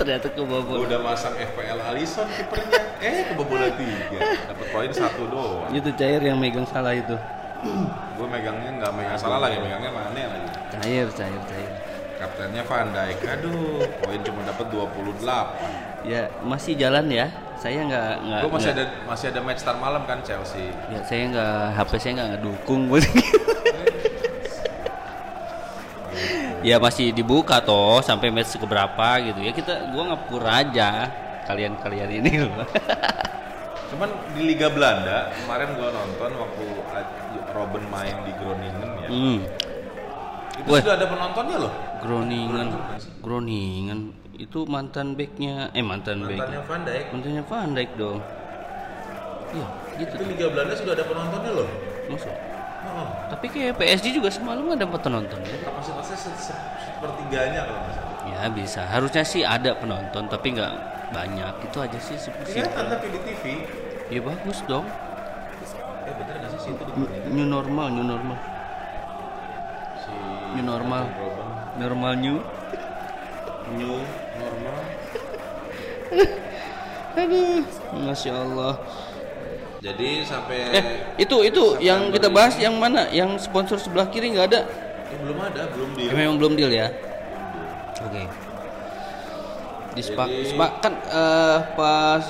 Ternyata 0.00 0.32
kebobolan. 0.32 0.80
Udah 0.80 1.04
masang 1.04 1.36
FPL 1.36 1.84
Alisson 1.92 2.24
kipernya. 2.32 2.80
Eh 3.04 3.36
kebobolan 3.36 3.68
tiga. 3.76 4.16
Dapat 4.48 4.66
poin 4.72 4.88
satu 4.96 5.28
doang. 5.28 5.76
Itu 5.76 5.92
cair 5.92 6.24
yang 6.24 6.40
megang 6.40 6.64
salah 6.64 6.96
itu. 6.96 7.20
Gue 8.16 8.24
megangnya 8.24 8.80
nggak 8.80 8.96
megang 8.96 9.20
salah 9.20 9.44
lagi, 9.44 9.60
megangnya 9.60 9.92
Mane 9.92 10.24
lagi. 10.24 10.48
Cair, 10.80 11.04
cair, 11.12 11.42
cair. 11.52 11.89
Kaptennya 12.20 12.62
Van 12.68 12.92
Dijk. 12.92 13.18
Aduh, 13.24 13.80
poin 14.04 14.20
cuma 14.20 14.40
dapat 14.44 14.66
28. 14.68 16.04
Ya 16.04 16.28
masih 16.44 16.76
jalan 16.76 17.08
ya. 17.08 17.32
Saya 17.56 17.80
nggak 17.84 18.12
nggak. 18.24 18.40
Gue 18.44 18.52
masih 18.52 18.70
nggak- 18.72 18.84
ada 18.88 19.08
masih 19.08 19.26
ada 19.32 19.40
match 19.40 19.60
start 19.60 19.78
malam 19.80 20.02
kan 20.04 20.20
Chelsea. 20.20 20.68
Ya 20.92 21.00
saya 21.04 21.22
nggak 21.28 21.56
HP 21.76 21.90
saya 21.96 22.12
nggak 22.20 22.28
ngedukung 22.36 22.88
buat 22.88 23.04
ya 26.60 26.76
masih 26.76 27.16
dibuka 27.16 27.56
toh 27.64 28.04
sampai 28.04 28.28
match 28.28 28.52
keberapa 28.60 29.16
gitu 29.24 29.40
ya 29.40 29.52
kita 29.56 29.96
gua 29.96 30.12
ngepur 30.12 30.44
aja 30.44 31.08
kalian-kalian 31.48 32.20
ini 32.20 32.32
loh. 32.44 32.68
Cuman 33.90 34.08
di 34.36 34.44
Liga 34.44 34.68
Belanda 34.68 35.32
kemarin 35.40 35.72
gua 35.74 35.88
nonton 35.90 36.30
waktu 36.36 36.64
Robin 37.50 37.84
main 37.88 38.16
di 38.28 38.32
Groningen 38.36 38.90
ya. 39.00 39.08
hmm. 39.08 39.38
Itu 40.60 40.68
Weh. 40.68 40.80
sudah 40.84 40.94
ada 41.00 41.06
penontonnya 41.08 41.56
loh. 41.56 41.72
Groningen. 42.00 42.68
Groningen. 43.20 43.98
Itu 44.34 44.64
mantan 44.64 45.14
backnya 45.14 45.68
eh 45.70 45.84
mantan 45.84 46.24
back. 46.24 46.38
Mantannya 46.38 46.62
Van 46.64 46.80
Dijk. 46.82 47.04
mantannya 47.12 47.42
Van 47.44 47.68
Dijk 47.70 47.90
dong. 47.94 48.18
Iya 49.50 49.66
gitu. 49.98 50.12
Itu 50.14 50.24
Liga 50.26 50.46
Belanda 50.48 50.74
sudah 50.74 50.92
ada 50.94 51.04
penontonnya 51.04 51.52
loh. 51.52 51.68
masuk. 52.08 52.34
Oh, 52.80 53.06
tapi 53.28 53.46
kayak 53.46 53.76
PSG 53.76 54.10
juga 54.10 54.32
semalam 54.32 54.64
ada 54.66 54.82
penonton. 54.82 55.36
Ya 55.38 55.60
kapasitasnya 55.60 56.16
se- 56.16 56.40
se- 56.42 56.60
sepertiganya 56.82 57.62
kalau 57.62 57.76
nggak 57.78 57.94
salah. 57.94 58.16
ya 58.26 58.40
bisa. 58.48 58.80
Harusnya 58.82 59.20
sih 59.22 59.42
ada 59.44 59.76
penonton 59.76 60.24
tapi 60.26 60.56
nggak 60.56 60.72
banyak. 61.10 61.54
Itu 61.62 61.78
aja 61.78 61.98
sih 62.00 62.16
sih 62.16 62.32
Kelihatan 62.40 62.88
tapi 62.88 63.06
di 63.08 63.20
TV. 63.20 63.44
ya 64.08 64.20
bagus 64.24 64.64
dong. 64.64 64.88
Eh 66.00 66.12
bener 66.16 66.34
nggak 66.40 66.50
sih? 66.56 66.60
Situ 66.66 66.82
new 67.28 67.44
normal 67.44 67.92
new 67.92 68.02
normal. 68.02 68.38
Si 70.00 70.10
New 70.50 70.64
normal. 70.64 71.04
Normal 71.80 72.12
new? 72.20 72.36
New 73.72 73.96
normal. 74.36 74.76
aduh. 77.20 77.64
Masya 78.04 78.32
Allah. 78.36 78.74
Jadi 79.80 80.20
sampai 80.28 80.76
eh 80.76 80.84
itu 81.16 81.36
itu 81.40 81.64
yang 81.80 82.12
kita 82.12 82.28
bahas 82.28 82.60
yang 82.60 82.76
mana? 82.76 83.08
Yang 83.08 83.48
sponsor 83.48 83.80
sebelah 83.80 84.12
kiri 84.12 84.36
nggak 84.36 84.52
ada? 84.52 84.60
Eh, 85.08 85.16
belum 85.24 85.40
ada, 85.40 85.72
belum 85.72 85.88
di 85.96 86.04
Ya, 86.04 86.12
memang 86.12 86.36
belum 86.36 86.52
deal 86.52 86.68
ya? 86.68 86.92
Oke. 88.04 88.28
Dispak 89.96 90.28
Jadi- 90.28 90.52
dispak 90.52 90.70
kan 90.84 90.92
eh, 91.00 91.58
pas 91.80 92.24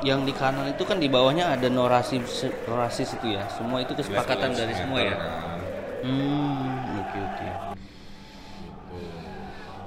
yang 0.00 0.24
di 0.24 0.32
kanan 0.32 0.64
itu 0.72 0.82
kan 0.88 0.96
di 0.96 1.12
bawahnya 1.12 1.52
ada 1.52 1.68
norasi 1.68 2.24
norasis 2.64 3.16
itu 3.20 3.36
ya 3.36 3.44
semua 3.52 3.84
itu 3.84 3.92
kesepakatan 3.92 4.56
dari 4.56 4.72
semua 4.72 4.98
ya 5.04 5.16
Kan. 5.16 5.60
hmm 6.08 7.00
oke 7.04 7.18
oke 7.20 7.48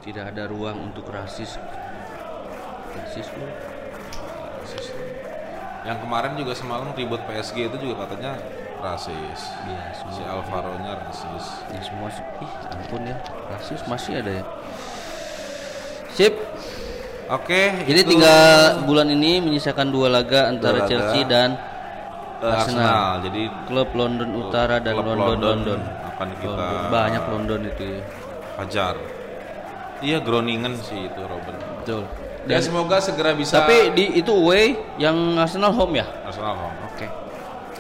tidak 0.05 0.35
ada 0.35 0.43
ruang 0.45 0.91
untuk 0.91 1.09
rasis 1.09 1.57
rasis 2.93 3.27
bro 3.33 3.47
Rasis. 4.63 4.85
Yang 5.83 5.97
kemarin 6.07 6.31
juga 6.39 6.53
semalam 6.55 6.95
ribut 6.95 7.19
PSG 7.27 7.67
itu 7.67 7.75
juga 7.83 8.07
katanya 8.07 8.39
rasis. 8.79 9.51
Iya, 9.67 9.91
semua. 9.91 10.15
Si 10.15 10.21
Alvaro-nya 10.23 10.93
rasis. 11.03 11.45
ya 11.67 11.81
semua 11.83 12.07
ih 12.39 12.51
ampun 12.71 13.01
ya 13.03 13.17
rasis 13.51 13.83
masih 13.91 14.23
ada 14.23 14.31
ya 14.39 14.43
sip 16.15 16.31
Oke, 17.25 17.61
jadi 17.83 17.99
itu 17.99 18.09
tinggal 18.11 18.43
bulan 18.83 19.07
ini 19.07 19.39
menyisakan 19.39 19.87
dua 19.89 20.07
laga 20.07 20.47
antara 20.47 20.83
laga. 20.83 20.87
Chelsea 20.87 21.23
dan 21.23 21.55
eh, 22.37 22.51
Arsenal. 22.51 23.23
Jadi 23.23 23.41
klub 23.63 23.89
London 23.93 24.29
Utara 24.37 24.77
dan 24.77 24.93
klub 24.93 25.07
London 25.07 25.23
London 25.39 25.57
London, 25.73 25.79
akan 26.05 26.27
kita 26.35 26.51
London. 26.53 26.83
banyak 26.89 27.23
London 27.25 27.59
itu 27.65 27.83
ya 27.85 28.01
hajar. 28.55 28.95
Iya, 29.99 30.17
Groningen 30.19 30.75
sih 30.77 30.99
itu 31.01 31.21
Robin. 31.21 31.55
betul 31.77 32.03
Ya 32.43 32.59
semoga 32.59 32.99
segera 32.99 33.31
bisa 33.31 33.55
tapi 33.57 33.95
di 33.95 34.19
itu 34.19 34.27
away 34.29 34.75
yang 34.99 35.15
Arsenal 35.37 35.71
home 35.71 35.95
ya 35.95 36.05
Arsenal 36.27 36.59
home. 36.59 36.75
oke 36.83 37.07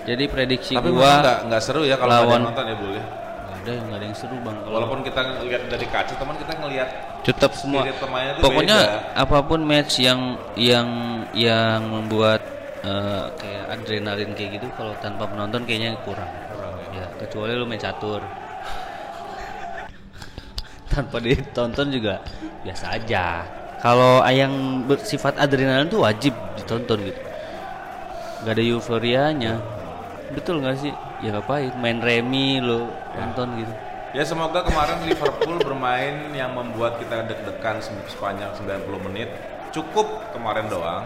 jadi 0.03 0.23
prediksi 0.25 0.71
Tapi 0.73 0.87
gua 0.87 1.19
nggak 1.19 1.59
seru 1.59 1.83
ya 1.83 1.99
kalau 1.99 2.23
lawan- 2.23 2.47
nonton 2.47 2.63
ya 2.63 2.75
boleh. 2.75 3.03
Ada 3.63 3.79
yang 3.79 3.87
nggak 3.87 3.99
ada 4.03 4.07
yang 4.11 4.17
seru 4.19 4.35
bang. 4.43 4.57
Kalau 4.59 4.75
Walaupun 4.75 4.99
kita 5.07 5.21
lihat 5.47 5.63
dari 5.71 5.87
kaca, 5.87 6.13
teman 6.19 6.35
kita 6.35 6.53
ngelihat 6.59 6.89
tetap 7.23 7.51
semua 7.55 7.87
pokoknya 8.43 8.79
beda. 8.83 9.15
apa 9.15 9.37
pun 9.47 9.63
match 9.63 10.03
yang 10.03 10.35
yang 10.59 10.87
yang 11.31 11.87
membuat 11.87 12.43
eh, 12.83 13.25
kayak 13.39 13.79
adrenalin 13.79 14.35
kayak 14.35 14.59
gitu 14.59 14.67
kalau 14.75 14.91
tanpa 14.99 15.23
penonton 15.31 15.63
kayaknya 15.63 15.95
kurang. 16.03 16.27
Kurang 16.51 16.75
ya. 16.91 16.99
ya 16.99 17.05
kecuali 17.23 17.55
lu 17.55 17.63
main 17.63 17.79
catur. 17.79 18.19
Tanpa 20.93 21.17
ditonton 21.23 21.87
juga 21.89 22.21
biasa 22.61 22.85
aja. 22.99 23.47
Kalau 23.79 24.23
yang 24.29 24.85
bersifat 24.87 25.39
adrenalin 25.39 25.87
tuh 25.87 26.03
wajib 26.03 26.35
ditonton 26.59 26.99
gitu. 27.07 27.21
Nggak 28.43 28.53
ada 28.59 28.63
euforianya 28.63 29.53
betul 30.33 30.59
nggak 30.59 30.75
sih 30.75 30.91
ya 31.21 31.29
ngapain 31.31 31.71
main 31.77 31.97
remi 31.97 32.57
lo 32.57 32.89
tonton 33.13 33.49
gitu 33.57 33.73
Ya 34.13 34.21
semoga 34.21 34.61
kemarin 34.61 35.09
Liverpool 35.09 35.57
bermain 35.57 36.29
yang 36.37 36.53
membuat 36.53 37.01
kita 37.01 37.25
deg-degan 37.25 37.81
se- 37.81 37.97
sepanjang 38.05 38.53
90 38.53 38.85
menit 39.09 39.25
cukup 39.73 40.29
kemarin 40.29 40.69
doang. 40.69 41.01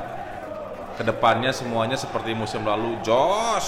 Ke 1.00 1.08
depannya 1.08 1.56
semuanya 1.56 1.96
seperti 1.96 2.36
musim 2.36 2.68
lalu, 2.68 3.00
jos. 3.00 3.64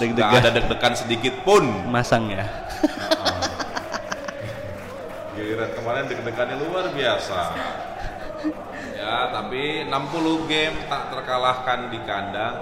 Deg-degan. 0.00 0.32
Nggak 0.32 0.40
ada 0.40 0.50
deg-degan 0.56 0.94
sedikit 0.96 1.44
pun. 1.44 1.60
masang 1.92 2.32
ya 2.32 2.48
Giliran 5.36 5.70
kemarin 5.76 6.04
deg-degannya 6.08 6.56
luar 6.58 6.88
biasa. 6.88 7.38
Ya, 8.96 9.28
tapi 9.28 9.84
60 9.84 10.48
game 10.48 10.76
tak 10.88 11.12
terkalahkan 11.12 11.88
di 11.88 11.98
kandang, 12.04 12.54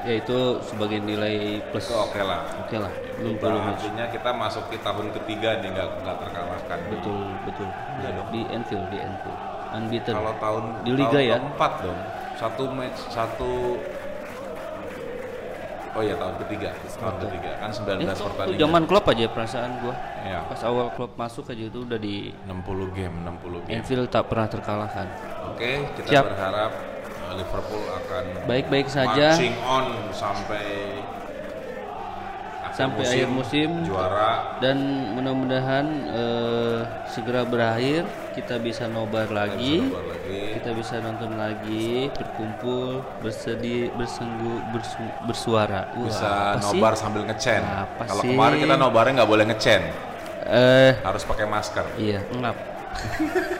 ya 0.00 0.14
itu 0.16 0.38
sebagai 0.62 0.98
nilai 0.98 1.60
plus 1.68 1.84
itu 1.84 1.94
oke 1.94 2.20
lah. 2.20 2.40
oke 2.58 2.76
lah 2.76 2.92
belum 3.20 3.34
perlu 3.36 3.58
artinya 3.60 4.08
kita 4.08 4.30
masuk 4.32 4.64
ke 4.68 4.80
tahun 4.80 5.12
ketiga 5.12 5.60
nih 5.60 5.70
nggak 5.70 5.88
nggak 6.00 6.16
terkalahkan. 6.18 6.78
betul 6.88 7.20
betul 7.44 7.68
di 8.30 8.40
Anfield 8.48 8.86
di 8.88 8.98
Anfield 8.98 9.38
unbeaten 9.70 10.12
Kalau 10.12 10.34
tahun 10.36 10.64
Di 10.82 10.92
Liga 10.92 11.14
tahun 11.14 11.22
ya? 11.22 11.36
keempat 11.38 11.72
dong. 11.80 12.00
Satu 12.34 12.64
match 12.72 12.98
satu 13.06 13.78
Oh 15.90 16.02
iya 16.02 16.14
tahun 16.14 16.38
ketiga, 16.40 16.70
tahun 16.92 17.16
ketiga 17.20 17.50
kan 17.58 17.70
19 17.70 17.98
Eh, 17.98 18.06
itu 18.08 18.22
pertandingan. 18.24 18.60
zaman 18.60 18.82
klub 18.86 19.04
aja 19.04 19.26
perasaan 19.26 19.70
gua 19.78 19.94
Ya, 20.22 20.38
pas 20.42 20.60
awal 20.62 20.86
klub 20.90 21.10
masuk 21.14 21.50
aja 21.50 21.64
itu 21.66 21.78
udah 21.80 21.98
di 21.98 22.30
60 22.46 22.90
game, 22.92 23.14
60 23.20 23.58
game. 23.60 23.74
Anfield 23.76 24.06
tak 24.06 24.24
pernah 24.26 24.46
terkalahkan 24.46 25.06
Oke, 25.50 25.70
kita 25.98 26.06
Siap. 26.08 26.24
berharap 26.30 26.70
Liverpool 27.32 27.84
akan 27.86 28.24
baik-baik 28.44 28.86
saja 28.86 29.32
marching 29.32 29.56
on 29.62 29.84
sampai 30.10 30.64
Sampai 32.70 33.02
akhir 33.02 33.28
musim. 33.28 33.82
juara 33.82 34.56
dan 34.56 34.78
mudah-mudahan 35.12 35.84
eh, 36.06 36.80
segera 37.04 37.42
berakhir 37.42 38.06
kita 38.30 38.56
bisa 38.56 38.86
nobar 38.86 39.26
lagi 39.28 39.82
Nobar 39.82 40.06
lagi. 40.08 40.54
kita 40.54 40.70
bisa 40.72 40.96
nonton 40.96 41.34
lagi 41.34 42.08
berkumpul 42.14 43.02
bersedih 43.20 43.90
bersenggu 43.92 44.62
bersu- 44.70 45.12
bersuara 45.20 45.90
Wah, 45.90 46.04
bisa 46.04 46.28
apa 46.54 46.62
sih? 46.62 46.64
nobar 46.72 46.92
sambil 46.94 47.22
ngecen. 47.26 47.62
Kalau 48.00 48.22
kemarin 48.22 48.56
kita 48.60 48.74
nobarnya 48.78 49.12
nggak 49.18 49.30
boleh 49.30 49.44
ngecen, 49.50 49.82
eh 50.46 50.92
harus 50.96 51.22
pakai 51.26 51.44
masker. 51.44 51.84
iya 51.98 52.22
ngap 52.32 52.56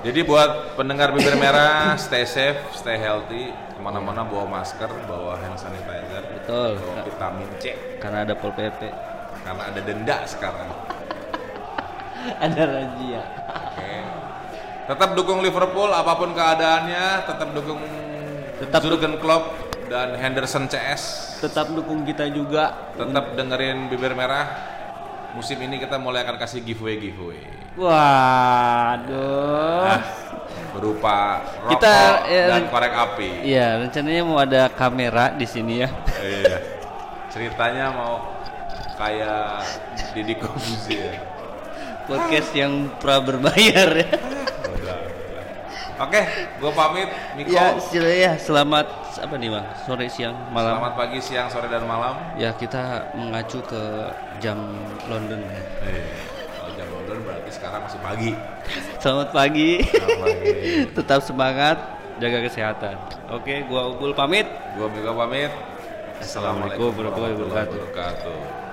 Jadi 0.00 0.24
buat 0.24 0.80
pendengar 0.80 1.12
bibir 1.12 1.36
merah, 1.36 1.92
stay 2.00 2.24
safe, 2.24 2.56
stay 2.72 2.96
healthy, 2.96 3.52
ke 3.52 3.80
mana-mana 3.84 4.24
bawa 4.24 4.48
masker, 4.48 4.88
bawa 5.04 5.36
hand 5.36 5.60
sanitizer, 5.60 6.24
betul 6.40 6.80
bawa 6.80 7.04
vitamin 7.04 7.50
C, 7.60 7.76
karena 8.00 8.24
ada 8.24 8.32
pol 8.32 8.48
pp 8.56 8.80
karena 9.44 9.62
ada 9.68 9.80
denda 9.84 10.24
sekarang. 10.24 10.72
ada 12.48 12.62
razia 12.64 13.22
Oke. 13.44 13.92
Tetap 14.88 15.10
dukung 15.12 15.44
Liverpool 15.44 15.92
apa 15.92 16.12
pun 16.16 16.32
keadaannya, 16.32 17.04
tetap 17.28 17.48
dukung 17.52 17.80
Tetap 18.56 18.80
Jurgen 18.80 19.16
Klopp 19.20 19.52
dan 19.92 20.16
Henderson 20.16 20.64
CS. 20.68 21.36
tetap 21.44 21.72
dukung 21.72 22.04
kita 22.04 22.28
juga 22.28 22.92
Tetap 22.96 23.36
dengerin 23.36 23.92
bibir 23.92 24.16
merah. 24.16 24.69
Musim 25.30 25.58
ini 25.58 25.78
kita 25.78 25.94
mulai 25.96 26.22
akan 26.22 26.36
kasih 26.36 26.60
giveaway 26.60 26.98
giveaway 26.98 27.42
waduh 28.70 29.98
berupa 30.70 31.16
rokok 31.60 31.70
Kita, 31.72 31.94
eh, 32.26 32.46
dan 32.46 32.62
korek 32.66 32.92
api. 32.92 33.28
iya 33.42 33.78
rencananya 33.78 34.22
mau 34.22 34.38
ada 34.38 34.66
kamera 34.68 35.30
di 35.30 35.46
sini 35.46 35.82
ya 35.82 35.88
Iya. 36.20 36.56
Ceritanya 37.28 37.90
mau 37.90 38.26
kayak 38.96 39.62
Didi 40.12 40.34
Corbuzier. 40.34 41.14
podcast 42.04 42.50
yang 42.52 42.90
pra 42.98 43.22
berbayar 43.22 43.88
ya 43.96 44.08
udah. 44.10 44.39
Oke, 46.00 46.20
gue 46.56 46.70
pamit. 46.72 47.08
Miko. 47.36 47.52
ya 47.52 47.76
ya 47.92 48.32
selamat 48.34 48.86
apa 49.20 49.34
nih 49.36 49.52
bang 49.52 49.66
sore 49.84 50.08
siang 50.08 50.32
malam 50.48 50.80
Selamat 50.80 50.94
pagi, 50.96 51.18
siang, 51.20 51.46
sore, 51.46 51.68
dan 51.68 51.84
malam. 51.84 52.16
ya 52.34 52.56
kita 52.56 52.80
mengacu 53.12 53.60
ke 53.62 53.82
jam 54.38 54.56
London 55.04 55.44
ya 55.44 55.60
Eh, 55.84 56.08
kalau 56.50 56.70
jam 56.72 56.88
London 56.88 57.18
berarti 57.20 57.50
sekarang 57.52 57.84
masih 57.84 58.00
pagi. 58.00 58.30
selamat 59.02 59.28
pagi 59.30 59.70
Selamat 59.84 60.18
pagi. 60.24 60.52
tetap 60.96 61.20
semangat 61.20 61.76
jaga 62.16 62.38
kesehatan 62.42 62.96
oke 63.28 63.54
gua 63.66 63.92
Ubul 63.92 64.12
pamit 64.12 64.48
Gue 64.72 64.88
Miko 64.88 65.12
pamit. 65.12 65.52
Assalamualaikum 66.16 66.92
warahmatullahi 66.92 67.32
wabarakatuh. 67.34 68.69